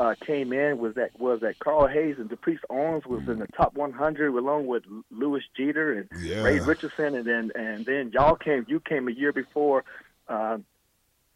uh, 0.01 0.15
came 0.27 0.51
in 0.53 0.79
was 0.79 0.95
that 0.95 1.11
was 1.21 1.41
that 1.41 1.59
Carl 1.59 1.87
Hayes 1.87 2.17
and 2.19 2.31
DePriest 2.31 2.65
Owens 2.71 3.05
was 3.05 3.29
in 3.29 3.39
the 3.39 3.47
top 3.49 3.75
100 3.75 4.35
along 4.35 4.67
with 4.67 4.83
Lewis 5.11 5.45
Jeter 5.55 5.93
and 5.93 6.09
Yeah. 6.23 6.41
Ray 6.43 6.59
Richardson, 6.59 7.15
and 7.15 7.27
then 7.27 7.53
and 7.55 7.85
then 7.85 8.11
y'all 8.13 8.35
came. 8.35 8.65
You 8.67 8.81
came 8.81 9.09
a 9.09 9.13
year 9.13 9.33
before. 9.33 9.85
Uh, 10.27 10.59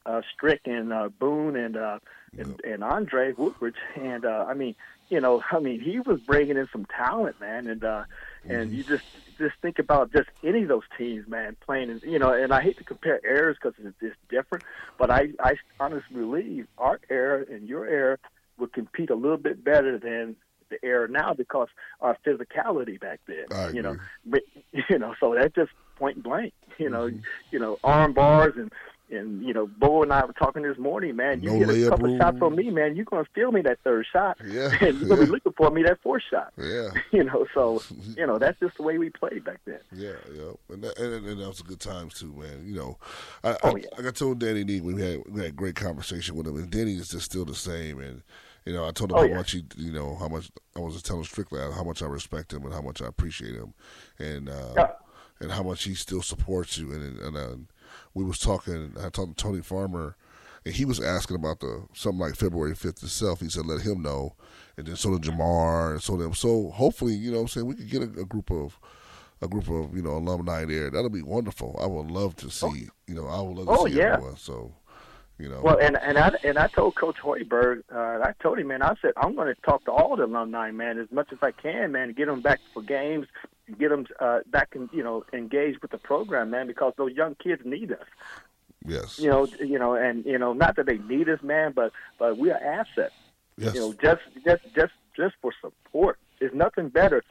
uh, 0.06 0.20
Strick 0.34 0.60
and 0.66 0.92
uh, 0.92 1.08
Boone 1.18 1.56
and, 1.56 1.78
uh, 1.78 1.98
and 2.36 2.60
and 2.62 2.84
Andre 2.84 3.32
Woodbridge, 3.32 3.76
and 3.96 4.26
uh, 4.26 4.44
I 4.46 4.52
mean, 4.52 4.74
you 5.08 5.18
know, 5.18 5.42
I 5.50 5.60
mean, 5.60 5.80
he 5.80 5.98
was 5.98 6.20
bringing 6.20 6.58
in 6.58 6.68
some 6.70 6.84
talent, 6.86 7.40
man, 7.40 7.66
and 7.66 7.82
uh, 7.82 8.04
and 8.46 8.70
you 8.70 8.82
just 8.84 9.04
just 9.38 9.54
think 9.62 9.78
about 9.78 10.12
just 10.12 10.28
any 10.42 10.60
of 10.62 10.68
those 10.68 10.82
teams, 10.98 11.26
man, 11.26 11.56
playing, 11.64 11.88
in, 11.88 12.00
you 12.04 12.18
know, 12.18 12.34
and 12.34 12.52
I 12.52 12.60
hate 12.60 12.76
to 12.78 12.84
compare 12.84 13.18
eras 13.24 13.56
because 13.60 13.78
it's, 13.82 13.96
it's 14.02 14.16
different, 14.28 14.64
but 14.98 15.10
I 15.10 15.30
I 15.40 15.54
honestly 15.80 16.16
believe 16.16 16.66
our 16.76 17.00
era 17.08 17.46
and 17.50 17.66
your 17.66 17.86
era 17.86 18.18
would 18.58 18.72
compete 18.72 19.10
a 19.10 19.14
little 19.14 19.36
bit 19.36 19.64
better 19.64 19.98
than 19.98 20.36
the 20.70 20.78
era 20.84 21.08
now 21.08 21.34
because 21.34 21.68
our 22.00 22.16
physicality 22.26 22.98
back 23.00 23.20
then, 23.26 23.44
I 23.52 23.70
you 23.70 23.82
know, 23.82 23.96
but, 24.24 24.42
you 24.88 24.98
know, 24.98 25.14
so 25.20 25.34
that's 25.34 25.54
just 25.54 25.70
point 25.96 26.22
blank, 26.22 26.52
you 26.78 26.90
know, 26.90 27.06
Mm-hmm. 27.06 27.18
you 27.50 27.58
know, 27.58 27.78
arm 27.84 28.12
bars 28.14 28.54
and 28.56 28.72
and 29.10 29.42
you 29.44 29.52
know, 29.52 29.66
Bo 29.66 30.02
and 30.02 30.12
I 30.12 30.24
were 30.24 30.32
talking 30.32 30.62
this 30.62 30.78
morning, 30.78 31.16
man. 31.16 31.42
You 31.42 31.50
No 31.52 31.58
get 31.66 31.68
a 31.86 31.90
couple 31.90 32.18
shots 32.18 32.38
on 32.40 32.56
me, 32.56 32.70
man. 32.70 32.96
You're 32.96 33.04
gonna 33.04 33.26
steal 33.30 33.52
me 33.52 33.60
that 33.62 33.78
third 33.84 34.06
shot, 34.12 34.38
Yeah. 34.44 34.70
and 34.80 34.98
you're 34.98 35.08
gonna 35.08 35.26
be 35.26 35.30
looking 35.30 35.52
for 35.52 35.70
me 35.70 35.82
that 35.84 36.00
fourth 36.02 36.22
shot. 36.30 36.52
Yeah. 36.58 36.90
You 37.12 37.24
know, 37.24 37.46
so 37.54 37.82
you 38.16 38.26
know 38.26 38.38
that's 38.38 38.58
just 38.60 38.76
the 38.76 38.82
way 38.82 38.98
we 38.98 39.10
played 39.10 39.44
back 39.44 39.60
then. 39.66 39.78
Yeah, 39.92 40.12
yeah, 40.34 40.52
and 40.70 40.82
that, 40.82 40.98
and, 40.98 41.26
and 41.26 41.40
that 41.40 41.46
was 41.48 41.62
good 41.62 41.80
times 41.80 42.14
too, 42.14 42.32
man. 42.32 42.64
You 42.66 42.74
know, 42.76 42.98
I, 43.44 43.56
Oh, 43.62 43.70
I, 43.70 43.76
yeah. 43.76 43.86
like 43.96 44.06
I 44.06 44.10
told 44.10 44.40
Danny 44.40 44.64
Nee, 44.64 44.80
we 44.80 45.00
had 45.00 45.22
we 45.28 45.40
had 45.42 45.50
a 45.50 45.52
great 45.52 45.76
conversation 45.76 46.34
with 46.34 46.46
him, 46.48 46.56
and 46.56 46.70
Danny 46.70 46.94
is 46.94 47.08
just 47.08 47.26
still 47.26 47.44
the 47.44 47.54
same. 47.54 48.00
And 48.00 48.22
you 48.64 48.72
know, 48.72 48.86
I 48.86 48.90
told 48.92 49.10
him 49.12 49.18
Oh, 49.18 49.20
how 49.20 49.26
yeah. 49.28 49.36
much 49.36 49.52
he, 49.52 49.64
you 49.76 49.92
know, 49.92 50.16
how 50.16 50.26
much 50.28 50.50
I 50.74 50.80
was 50.80 50.94
just 50.94 51.06
telling 51.06 51.24
Strickland 51.24 51.74
how 51.74 51.84
much 51.84 52.02
I 52.02 52.06
respect 52.06 52.52
him 52.52 52.64
and 52.64 52.72
how 52.72 52.80
much 52.82 53.00
I 53.02 53.06
appreciate 53.06 53.54
him, 53.54 53.74
and 54.18 54.48
uh, 54.48 54.72
Yeah. 54.76 54.90
and 55.40 55.52
how 55.52 55.62
much 55.62 55.84
he 55.84 55.94
still 55.94 56.22
supports 56.22 56.78
you. 56.78 56.90
And 56.92 57.18
and 57.20 57.36
uh, 57.36 57.56
we 58.14 58.24
was 58.24 58.38
talking. 58.38 58.94
I 58.98 59.08
talked 59.08 59.36
to 59.36 59.42
Tony 59.42 59.60
Farmer. 59.62 60.16
And 60.66 60.74
he 60.74 60.86
was 60.86 60.98
asking 60.98 61.36
about 61.36 61.60
the 61.60 61.84
something 61.92 62.18
like 62.20 62.36
February 62.36 62.74
fifth 62.74 63.02
itself. 63.02 63.40
He 63.40 63.50
said, 63.50 63.66
"Let 63.66 63.82
him 63.82 64.00
know," 64.00 64.34
and 64.78 64.86
then 64.86 64.96
so 64.96 65.10
did 65.18 65.30
Jamar, 65.30 65.92
and 65.92 66.02
so 66.02 66.16
them. 66.16 66.32
So 66.32 66.70
hopefully, 66.70 67.12
you 67.12 67.30
know, 67.32 67.36
what 67.36 67.42
I'm 67.42 67.48
saying 67.48 67.66
we 67.66 67.74
could 67.74 67.90
get 67.90 68.00
a, 68.00 68.22
a 68.22 68.24
group 68.24 68.50
of 68.50 68.78
a 69.42 69.46
group 69.48 69.68
of 69.68 69.94
you 69.94 70.02
know 70.02 70.12
alumni 70.12 70.64
there. 70.64 70.88
That'll 70.90 71.10
be 71.10 71.20
wonderful. 71.20 71.78
I 71.78 71.84
would 71.86 72.10
love 72.10 72.34
to 72.36 72.46
oh. 72.46 72.48
see. 72.48 72.88
You 73.06 73.14
know, 73.14 73.26
I 73.26 73.42
would 73.42 73.58
love 73.58 73.66
to 73.66 73.72
Oh, 73.82 73.86
see 73.86 73.98
yeah. 73.98 74.14
everyone. 74.14 74.36
So, 74.38 74.72
you 75.38 75.48
know, 75.48 75.60
Well, 75.62 75.78
and 75.78 75.96
and 75.96 76.16
I 76.16 76.30
and 76.44 76.58
I 76.58 76.68
told 76.68 76.94
Coach 76.94 77.16
Hoiberg, 77.16 77.82
uh, 77.92 78.24
I 78.24 78.32
told 78.40 78.58
him, 78.58 78.68
man, 78.68 78.82
I 78.82 78.94
said 79.02 79.12
I'm 79.16 79.34
going 79.34 79.52
to 79.52 79.60
talk 79.62 79.84
to 79.86 79.92
all 79.92 80.16
the 80.16 80.24
alumni, 80.24 80.70
man, 80.70 80.98
as 80.98 81.10
much 81.10 81.32
as 81.32 81.38
I 81.42 81.50
can, 81.50 81.92
man, 81.92 82.12
get 82.12 82.26
them 82.26 82.40
back 82.40 82.60
for 82.72 82.82
games, 82.82 83.26
get 83.78 83.88
them 83.88 84.06
uh, 84.20 84.40
back 84.46 84.74
and 84.74 84.88
you 84.92 85.02
know 85.02 85.24
engaged 85.32 85.80
with 85.82 85.90
the 85.90 85.98
program, 85.98 86.50
man, 86.50 86.66
because 86.66 86.92
those 86.96 87.12
young 87.12 87.34
kids 87.34 87.62
need 87.64 87.92
us. 87.92 88.06
yes, 88.86 89.18
You 89.18 89.28
know, 89.28 89.48
you 89.60 89.78
know, 89.78 89.94
and 89.94 90.24
you 90.24 90.38
know, 90.38 90.52
not 90.52 90.76
that 90.76 90.86
they 90.86 90.98
need 90.98 91.28
us, 91.28 91.42
man, 91.42 91.72
but 91.74 91.92
but 92.18 92.38
we 92.38 92.50
are 92.50 92.58
assets. 92.58 93.14
yes, 93.56 93.74
you 93.74 93.80
know, 93.80 93.92
just 93.94 94.22
just 94.44 94.62
just 94.74 94.92
just 95.16 95.34
for 95.42 95.52
support. 95.60 96.18
There's 96.38 96.54
nothing 96.54 96.88
better. 96.90 97.22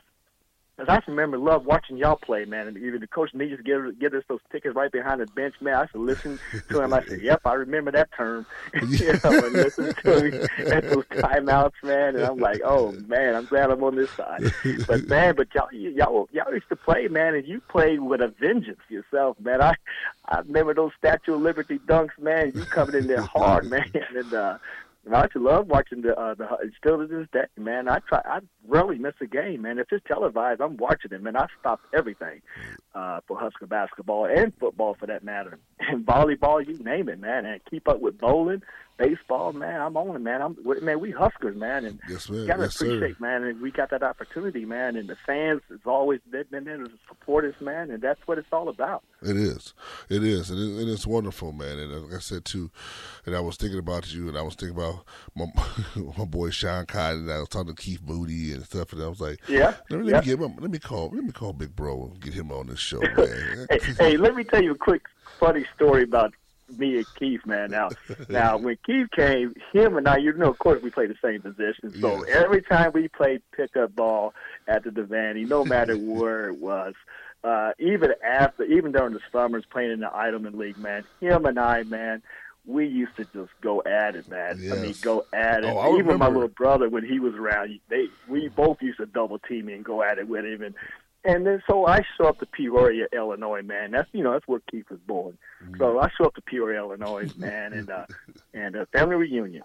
Cause 0.75 0.87
I 0.89 0.99
remember 1.07 1.37
love 1.37 1.67
watching 1.67 1.97
y'all 1.97 2.15
play, 2.15 2.45
man. 2.45 2.67
And 2.67 2.77
even 2.77 2.99
the 2.99 3.05
coach 3.05 3.31
needs 3.35 3.55
to 3.55 3.61
get 3.61 3.99
get 3.99 4.15
us 4.15 4.23
those 4.27 4.39
tickets 4.51 4.75
right 4.75 4.91
behind 4.91 5.21
the 5.21 5.27
bench, 5.27 5.53
man. 5.61 5.75
I 5.75 5.85
should 5.85 6.01
listen 6.01 6.39
to 6.69 6.81
him. 6.81 6.93
I 6.93 7.03
said, 7.05 7.21
"Yep, 7.21 7.41
I 7.45 7.53
remember 7.53 7.91
that 7.91 8.09
term." 8.17 8.47
you 8.87 9.13
know, 9.23 9.45
and 9.45 9.53
listen 9.53 9.93
to 9.93 10.25
him 10.25 10.47
at 10.73 10.89
those 10.89 11.05
timeouts, 11.05 11.73
man. 11.83 12.15
And 12.15 12.25
I'm 12.25 12.39
like, 12.39 12.61
"Oh 12.65 12.91
man, 13.07 13.35
I'm 13.35 13.45
glad 13.45 13.69
I'm 13.69 13.83
on 13.83 13.95
this 13.95 14.09
side." 14.11 14.51
But 14.87 15.07
man, 15.07 15.35
but 15.35 15.53
y'all 15.53 15.71
y'all 15.71 16.27
y'all 16.31 16.51
used 16.51 16.69
to 16.69 16.75
play, 16.75 17.07
man, 17.07 17.35
and 17.35 17.47
you 17.47 17.61
played 17.69 17.99
with 17.99 18.21
a 18.21 18.29
vengeance 18.29 18.81
yourself, 18.89 19.39
man. 19.39 19.61
I 19.61 19.75
I 20.27 20.39
remember 20.39 20.73
those 20.73 20.91
Statue 20.97 21.35
of 21.35 21.41
Liberty 21.41 21.77
dunks, 21.85 22.17
man. 22.19 22.51
You 22.55 22.65
coming 22.65 22.95
in 22.95 23.05
there 23.05 23.21
hard, 23.21 23.65
man, 23.69 23.91
and. 23.93 24.33
uh 24.33 24.57
I 25.11 25.27
love 25.35 25.67
watching 25.67 26.01
the 26.01 26.17
uh, 26.17 26.33
the 26.33 26.47
still 26.77 26.97
to 26.97 27.07
this 27.07 27.27
day, 27.33 27.45
man. 27.57 27.89
I 27.89 27.99
try. 27.99 28.21
I 28.23 28.39
rarely 28.67 28.97
miss 28.97 29.15
a 29.21 29.25
game, 29.25 29.63
man. 29.63 29.77
If 29.77 29.87
it's 29.91 30.05
televised, 30.07 30.61
I'm 30.61 30.77
watching 30.77 31.11
it, 31.11 31.21
man. 31.21 31.35
I 31.35 31.47
stop 31.59 31.81
everything 31.93 32.41
uh, 32.95 33.19
for 33.27 33.37
Husker 33.37 33.67
basketball 33.67 34.25
and 34.25 34.53
football, 34.59 34.95
for 34.97 35.07
that 35.07 35.23
matter, 35.23 35.59
and 35.79 36.05
volleyball. 36.05 36.65
You 36.65 36.81
name 36.83 37.09
it, 37.09 37.19
man. 37.19 37.45
And 37.45 37.59
keep 37.69 37.89
up 37.89 37.99
with 37.99 38.17
bowling, 38.17 38.61
baseball, 39.03 39.53
man. 39.53 39.81
I'm 39.81 39.95
on 39.97 40.15
it, 40.15 40.19
man. 40.19 40.41
I'm 40.41 40.57
man. 40.81 40.99
We 40.99 41.11
Huskers, 41.11 41.55
man, 41.55 41.85
and 41.85 41.99
yes, 42.09 42.29
man. 42.29 42.47
gotta 42.47 42.63
yes, 42.63 42.75
sir. 42.75 42.85
appreciate, 42.85 43.19
man. 43.19 43.43
And 43.43 43.61
we 43.61 43.71
got 43.71 43.89
that 43.91 44.03
opportunity, 44.03 44.65
man. 44.65 44.95
And 44.95 45.09
the 45.09 45.17
fans 45.25 45.61
has 45.69 45.79
always 45.85 46.19
been 46.31 46.45
there 46.51 46.77
to 46.77 46.89
support 47.07 47.45
us, 47.45 47.55
man. 47.61 47.91
And 47.91 48.01
that's 48.01 48.19
what 48.25 48.37
it's 48.37 48.47
all 48.51 48.69
about. 48.69 49.03
It 49.21 49.37
is, 49.37 49.73
it 50.09 50.23
is, 50.23 50.49
and, 50.49 50.59
it, 50.59 50.81
and 50.81 50.89
it's 50.89 51.07
wonderful, 51.07 51.51
man. 51.51 51.79
And 51.79 51.93
uh, 51.93 51.99
like 51.99 52.15
I 52.15 52.19
said 52.19 52.45
too, 52.45 52.71
and 53.25 53.35
I 53.35 53.39
was 53.39 53.57
thinking 53.57 53.79
about 53.79 54.13
you, 54.13 54.27
and 54.27 54.37
I 54.37 54.41
was 54.41 54.55
thinking 54.55 54.77
about 54.77 55.05
my 55.35 55.45
my 56.17 56.25
boy 56.25 56.49
Sean 56.49 56.85
Cotton, 56.85 57.21
and 57.21 57.31
I 57.31 57.39
was 57.39 57.49
talking 57.49 57.73
to 57.75 57.81
Keith 57.81 58.01
Moody 58.05 58.53
and 58.53 58.63
stuff, 58.65 58.93
and 58.93 59.01
I 59.03 59.07
was 59.07 59.21
like, 59.21 59.39
Yeah, 59.47 59.75
let 59.89 59.99
me, 60.01 60.07
yeah. 60.07 60.13
let 60.13 60.25
me 60.25 60.31
get 60.31 60.39
him, 60.39 60.55
let 60.59 60.71
me 60.71 60.79
call, 60.79 61.09
let 61.13 61.23
me 61.23 61.31
call 61.31 61.53
Big 61.53 61.75
Bro 61.75 62.11
and 62.11 62.19
get 62.19 62.33
him 62.33 62.51
on 62.51 62.67
this 62.67 62.79
show, 62.79 62.99
man. 63.17 63.67
hey, 63.69 63.79
hey, 63.99 64.17
let 64.17 64.35
me 64.35 64.43
tell 64.43 64.61
you 64.61 64.71
a 64.71 64.77
quick 64.77 65.03
funny 65.39 65.65
story 65.75 66.03
about 66.03 66.33
me 66.77 66.97
and 66.97 67.05
Keith, 67.17 67.45
man. 67.45 67.71
Now, 67.71 67.89
now 68.29 68.57
when 68.57 68.77
Keith 68.85 69.07
came, 69.15 69.53
him 69.71 69.97
and 69.97 70.07
I, 70.07 70.17
you 70.17 70.33
know, 70.33 70.49
of 70.49 70.59
course, 70.59 70.81
we 70.81 70.89
played 70.89 71.09
the 71.09 71.15
same 71.23 71.41
position. 71.41 71.93
So 72.01 72.25
Yes. 72.25 72.35
every 72.43 72.61
time 72.61 72.91
we 72.93 73.07
played 73.07 73.41
pickup 73.55 73.95
ball 73.95 74.33
at 74.67 74.83
the 74.83 74.89
Devaney, 74.89 75.47
no 75.47 75.63
matter 75.65 75.95
where 75.97 76.49
it 76.49 76.57
was, 76.57 76.93
uh, 77.43 77.71
even 77.79 78.13
after, 78.23 78.63
even 78.63 78.91
during 78.93 79.13
the 79.13 79.19
summers 79.31 79.65
playing 79.69 79.91
in 79.91 79.99
the 79.99 80.07
Idleman 80.09 80.55
League, 80.57 80.77
man, 80.77 81.03
him 81.19 81.45
and 81.45 81.59
I, 81.59 81.83
man. 81.83 82.21
We 82.65 82.87
used 82.87 83.17
to 83.17 83.25
just 83.25 83.51
go 83.61 83.83
at 83.85 84.15
it, 84.15 84.29
man. 84.29 84.57
I 84.71 84.75
mean, 84.75 84.95
go 85.01 85.25
at 85.33 85.65
it. 85.65 85.75
Oh, 85.75 85.99
Even 85.99 86.17
my 86.17 86.29
little 86.29 86.47
brother, 86.47 86.87
when 86.87 87.03
he 87.03 87.19
was 87.19 87.33
around, 87.33 87.77
they 87.89 88.05
we 88.29 88.47
both 88.47 88.81
used 88.81 88.99
to 88.99 89.05
double 89.05 89.37
team 89.37 89.65
me 89.65 89.73
and 89.73 89.83
go 89.83 90.01
at 90.01 90.17
it 90.17 90.29
with 90.29 90.45
him. 90.45 90.61
And 90.61 90.73
and 91.25 91.45
then 91.45 91.61
so 91.67 91.85
I 91.87 92.01
show 92.17 92.27
up 92.27 92.39
to 92.39 92.45
Peoria, 92.45 93.07
Illinois, 93.13 93.61
man. 93.61 93.91
That's 93.91 94.09
you 94.11 94.23
know 94.23 94.33
that's 94.33 94.47
where 94.47 94.61
Keith 94.69 94.89
was 94.89 94.99
born. 95.07 95.37
So 95.77 95.99
I 95.99 96.09
show 96.17 96.25
up 96.25 96.35
to 96.35 96.41
Peoria, 96.41 96.79
Illinois, 96.79 97.31
man, 97.37 97.73
and 97.73 97.89
uh, 97.89 98.05
and 98.53 98.75
a 98.75 98.85
family 98.87 99.15
reunion. 99.15 99.63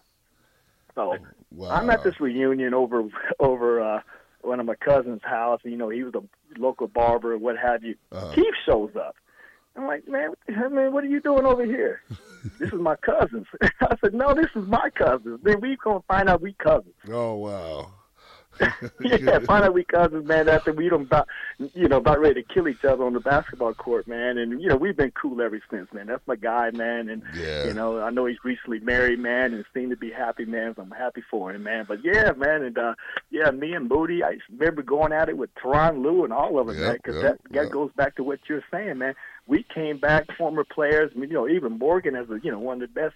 So 0.94 1.16
wow. 1.52 1.70
I'm 1.70 1.90
at 1.90 2.02
this 2.02 2.20
reunion 2.20 2.74
over 2.74 3.04
over 3.40 3.80
uh, 3.80 4.00
one 4.42 4.60
of 4.60 4.66
my 4.66 4.74
cousin's 4.76 5.22
house. 5.22 5.60
And 5.64 5.72
you 5.72 5.78
know, 5.78 5.88
he 5.88 6.02
was 6.02 6.14
a 6.14 6.22
local 6.58 6.88
barber, 6.88 7.34
or 7.34 7.38
what 7.38 7.56
have 7.58 7.84
you. 7.84 7.96
Uh-huh. 8.12 8.32
Keith 8.34 8.54
shows 8.66 8.90
up. 8.96 9.16
I'm 9.76 9.86
like, 9.86 10.08
man, 10.08 10.30
what 10.30 10.72
man, 10.72 10.92
what 10.92 11.04
are 11.04 11.08
you 11.08 11.20
doing 11.20 11.44
over 11.44 11.64
here? 11.64 12.02
this 12.58 12.72
is 12.72 12.80
my 12.80 12.96
cousins. 12.96 13.46
I 13.80 13.96
said, 14.02 14.14
no, 14.14 14.34
this 14.34 14.48
is 14.56 14.66
my 14.66 14.90
cousins. 14.90 15.40
Then 15.42 15.60
we 15.60 15.76
gonna 15.76 16.00
find 16.08 16.28
out 16.28 16.40
we 16.40 16.52
cousins. 16.54 16.94
Oh 17.08 17.34
wow. 17.34 17.92
yeah, 19.00 19.68
we 19.68 19.84
cousins, 19.84 20.26
man. 20.26 20.48
After 20.48 20.72
we 20.72 20.88
don't 20.88 21.02
about, 21.02 21.28
you 21.74 21.88
know, 21.88 21.98
about 21.98 22.20
ready 22.20 22.42
to 22.42 22.54
kill 22.54 22.68
each 22.68 22.84
other 22.84 23.04
on 23.04 23.12
the 23.12 23.20
basketball 23.20 23.74
court, 23.74 24.06
man. 24.06 24.38
And 24.38 24.60
you 24.60 24.68
know, 24.68 24.76
we've 24.76 24.96
been 24.96 25.12
cool 25.12 25.40
ever 25.40 25.60
since, 25.70 25.92
man. 25.92 26.06
That's 26.06 26.26
my 26.26 26.36
guy, 26.36 26.70
man. 26.70 27.08
And 27.08 27.22
Yeah. 27.34 27.66
you 27.66 27.74
know, 27.74 28.00
I 28.00 28.10
know 28.10 28.26
he's 28.26 28.42
recently 28.44 28.80
married, 28.80 29.18
man, 29.18 29.54
and 29.54 29.64
seemed 29.74 29.90
to 29.90 29.96
be 29.96 30.10
happy, 30.10 30.44
man. 30.44 30.74
So 30.74 30.82
I'm 30.82 30.90
happy 30.90 31.22
for 31.30 31.52
him, 31.52 31.62
man. 31.62 31.84
But 31.86 32.04
yeah, 32.04 32.32
man, 32.32 32.62
and 32.62 32.78
uh, 32.78 32.94
yeah, 33.30 33.50
me 33.50 33.74
and 33.74 33.88
Moody, 33.88 34.22
I 34.24 34.38
remember 34.50 34.82
going 34.82 35.12
at 35.12 35.28
it 35.28 35.36
with 35.36 35.54
Teron 35.54 36.02
Lou 36.02 36.24
and 36.24 36.32
all 36.32 36.58
of 36.58 36.66
them, 36.66 36.78
Yep, 36.78 36.86
man, 36.86 36.96
because 37.02 37.22
yep, 37.22 37.22
that 37.22 37.52
that 37.52 37.62
yep. 37.64 37.72
goes 37.72 37.90
back 37.96 38.16
to 38.16 38.24
what 38.24 38.40
you're 38.48 38.64
saying, 38.70 38.98
man. 38.98 39.14
We 39.46 39.62
came 39.62 39.98
back, 39.98 40.26
former 40.36 40.64
players, 40.64 41.10
you 41.14 41.26
know, 41.26 41.48
even 41.48 41.78
Morgan 41.78 42.14
as 42.14 42.28
a, 42.30 42.38
you 42.42 42.50
know 42.50 42.58
one 42.58 42.82
of 42.82 42.92
the 42.92 43.00
best 43.00 43.14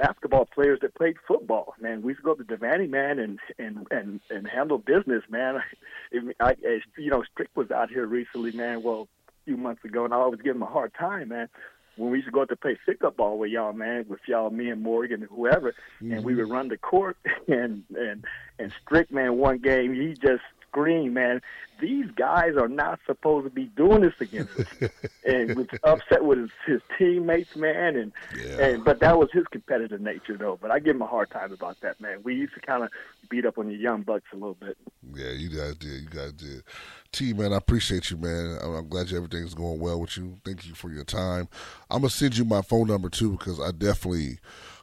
basketball 0.00 0.46
players 0.46 0.80
that 0.80 0.94
played 0.94 1.16
football. 1.28 1.74
Man, 1.80 2.02
we 2.02 2.12
used 2.12 2.20
to 2.20 2.24
go 2.24 2.34
to 2.34 2.44
Devaney, 2.44 2.88
man, 2.88 3.18
and 3.18 3.38
and 3.58 3.86
and 3.90 4.20
and 4.30 4.48
handle 4.48 4.78
business, 4.78 5.22
man. 5.28 5.60
If- 6.12 6.34
I, 6.40 6.50
I, 6.50 6.80
you 6.98 7.10
know, 7.10 7.22
Strick 7.32 7.50
was 7.54 7.70
out 7.70 7.90
here 7.90 8.06
recently, 8.06 8.50
man. 8.50 8.82
Well, 8.82 9.06
a 9.28 9.44
few 9.44 9.56
months 9.56 9.84
ago, 9.84 10.04
and 10.04 10.12
I 10.12 10.16
always 10.16 10.40
give 10.40 10.56
him 10.56 10.62
a 10.62 10.66
hard 10.66 10.92
time, 10.94 11.28
man. 11.28 11.48
When 11.96 12.10
we 12.10 12.18
used 12.18 12.26
to 12.28 12.32
go 12.32 12.40
out 12.40 12.48
to 12.48 12.56
play 12.56 12.76
pickup 12.84 13.16
ball 13.16 13.38
with 13.38 13.50
y'all, 13.50 13.72
man, 13.72 14.06
with 14.08 14.20
y'all, 14.26 14.50
me 14.50 14.70
and 14.70 14.82
Morgan 14.82 15.20
and 15.20 15.30
whoever, 15.30 15.74
and 16.00 16.24
we 16.24 16.32
mm-hmm. 16.32 16.40
would 16.40 16.50
run 16.50 16.68
the 16.68 16.78
court, 16.78 17.16
and 17.48 17.84
and 17.96 18.24
and 18.58 18.72
Strick, 18.82 19.12
man, 19.12 19.36
one 19.36 19.58
game 19.58 19.94
he 19.94 20.14
just 20.14 20.42
scream, 20.70 21.14
man, 21.14 21.40
these 21.80 22.06
guys 22.14 22.52
are 22.56 22.68
not 22.68 23.00
supposed 23.06 23.44
to 23.46 23.50
be 23.50 23.64
doing 23.76 24.02
this 24.02 24.12
against 24.20 24.58
us. 24.58 24.66
and 25.24 25.56
was 25.56 25.66
upset 25.82 26.24
with 26.24 26.38
his, 26.38 26.50
his 26.66 26.80
teammates, 26.98 27.56
man. 27.56 27.96
And 27.96 28.12
Yeah. 28.36 28.64
and 28.66 28.84
but 28.84 29.00
that 29.00 29.18
was 29.18 29.28
his 29.32 29.44
competitive 29.50 30.00
nature, 30.00 30.36
though. 30.36 30.58
But 30.60 30.70
I 30.70 30.78
give 30.78 30.96
him 30.96 31.02
a 31.02 31.06
hard 31.06 31.30
time 31.30 31.52
about 31.52 31.80
that, 31.80 32.00
man. 32.00 32.20
We 32.22 32.34
used 32.34 32.54
to 32.54 32.60
kind 32.60 32.84
of 32.84 32.90
beat 33.28 33.46
up 33.46 33.58
on 33.58 33.68
the 33.68 33.74
young 33.74 34.02
bucks 34.02 34.26
a 34.32 34.36
little 34.36 34.54
bit. 34.54 34.76
Yeah, 35.14 35.30
you 35.32 35.48
guys 35.48 35.76
did. 35.76 36.02
You 36.02 36.08
guys 36.08 36.32
did. 36.32 36.62
T, 37.12 37.32
man, 37.32 37.52
I 37.52 37.56
appreciate 37.56 38.10
you, 38.10 38.16
man. 38.16 38.58
I'm, 38.62 38.74
I'm 38.74 38.88
glad 38.88 39.10
you, 39.10 39.16
everything's 39.16 39.54
going 39.54 39.80
well 39.80 40.00
with 40.00 40.16
you. 40.16 40.36
Thank 40.44 40.66
you 40.66 40.74
for 40.74 40.90
your 40.90 41.04
time. 41.04 41.48
I'm 41.90 42.00
gonna 42.02 42.10
send 42.10 42.36
you 42.36 42.44
my 42.44 42.62
phone 42.62 42.88
number 42.88 43.08
too 43.08 43.32
because 43.32 43.60
I 43.60 43.72
definitely 43.72 44.38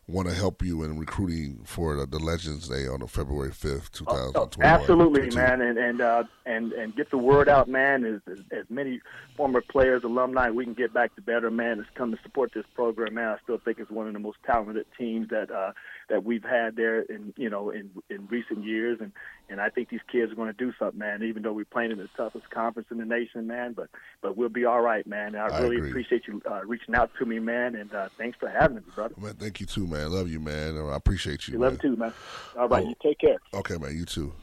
want 0.07 0.29
to 0.29 0.33
help 0.33 0.63
you 0.63 0.83
in 0.83 0.97
recruiting 0.97 1.59
for 1.65 1.95
the, 1.95 2.05
the 2.05 2.19
Legends 2.19 2.69
Day 2.69 2.87
on 2.87 3.01
the 3.01 3.07
February 3.07 3.51
5th, 3.51 3.91
2021. 3.91 4.31
Oh, 4.35 4.49
Absolutely, 4.61 5.29
T. 5.29 5.35
man, 5.35 5.61
and 5.61 5.77
and 5.77 6.01
uh, 6.01 6.23
and 6.45 6.71
and 6.71 6.95
get 6.95 7.11
the 7.11 7.17
word 7.17 7.49
out, 7.49 7.67
man. 7.67 8.05
As, 8.05 8.21
as 8.31 8.39
as 8.51 8.65
many 8.69 9.01
former 9.35 9.61
players, 9.61 10.03
alumni, 10.03 10.49
we 10.49 10.63
can 10.63 10.73
get 10.73 10.93
back 10.93 11.13
to 11.15 11.21
better, 11.21 11.51
man. 11.51 11.79
Is 11.79 11.85
come 11.95 12.11
to 12.11 12.21
support 12.23 12.51
this 12.53 12.65
program, 12.73 13.15
man. 13.15 13.27
I 13.27 13.37
still 13.43 13.57
think 13.57 13.79
it's 13.79 13.91
one 13.91 14.07
of 14.07 14.13
the 14.13 14.19
most 14.19 14.37
talented 14.45 14.85
teams 14.97 15.29
that 15.29 15.51
uh, 15.51 15.73
that 16.09 16.23
we've 16.23 16.43
had 16.43 16.75
there 16.75 17.01
in 17.01 17.33
you 17.37 17.49
know 17.49 17.69
in 17.69 17.89
in 18.09 18.27
recent 18.27 18.63
years, 18.63 18.99
and 19.01 19.11
and 19.49 19.59
I 19.61 19.69
think 19.69 19.89
these 19.89 20.01
kids 20.11 20.31
are 20.31 20.35
going 20.35 20.47
to 20.51 20.57
do 20.57 20.71
something, 20.79 20.97
man. 20.99 21.23
Even 21.23 21.43
though 21.43 21.53
we're 21.53 21.65
playing 21.65 21.91
in 21.91 21.97
the 21.97 22.09
toughest 22.15 22.49
conference 22.49 22.87
in 22.91 22.97
the 22.97 23.05
nation, 23.05 23.47
man, 23.47 23.73
but 23.73 23.89
but 24.21 24.37
we'll 24.37 24.49
be 24.49 24.65
all 24.65 24.81
right, 24.81 25.05
man. 25.07 25.35
And 25.35 25.37
I, 25.37 25.47
I 25.47 25.61
really 25.61 25.77
agree. 25.77 25.89
appreciate 25.89 26.27
you 26.27 26.41
uh, 26.49 26.61
reaching 26.65 26.95
out 26.95 27.11
to 27.19 27.25
me, 27.25 27.39
man, 27.39 27.75
and 27.75 27.93
uh, 27.93 28.09
thanks 28.17 28.37
for 28.39 28.49
having 28.49 28.77
me, 28.77 28.83
brother. 28.95 29.15
Man, 29.19 29.33
thank 29.35 29.59
you 29.59 29.65
too, 29.65 29.85
man. 29.87 30.11
Love 30.11 30.29
you, 30.29 30.39
man. 30.39 30.77
I 30.77 30.95
appreciate 30.95 31.47
you. 31.47 31.53
You 31.53 31.59
love 31.59 31.73
you 31.73 31.79
too, 31.91 31.95
man. 31.97 32.13
All 32.57 32.67
right, 32.67 32.83
Oh. 32.83 32.89
you 32.89 32.95
take 33.01 33.19
care. 33.19 33.37
Okay, 33.53 33.77
man. 33.77 33.95
You 33.95 34.05
too. 34.05 34.33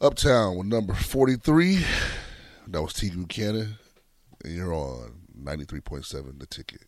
Uptown 0.00 0.56
with 0.56 0.66
number 0.66 0.92
43. 0.94 1.84
That 2.68 2.82
was 2.82 2.92
T. 2.92 3.10
Buchanan. 3.10 3.76
And 4.44 4.54
you're 4.54 4.74
on 4.74 5.12
93.7 5.42 6.38
The 6.38 6.46
Ticket. 6.46 6.82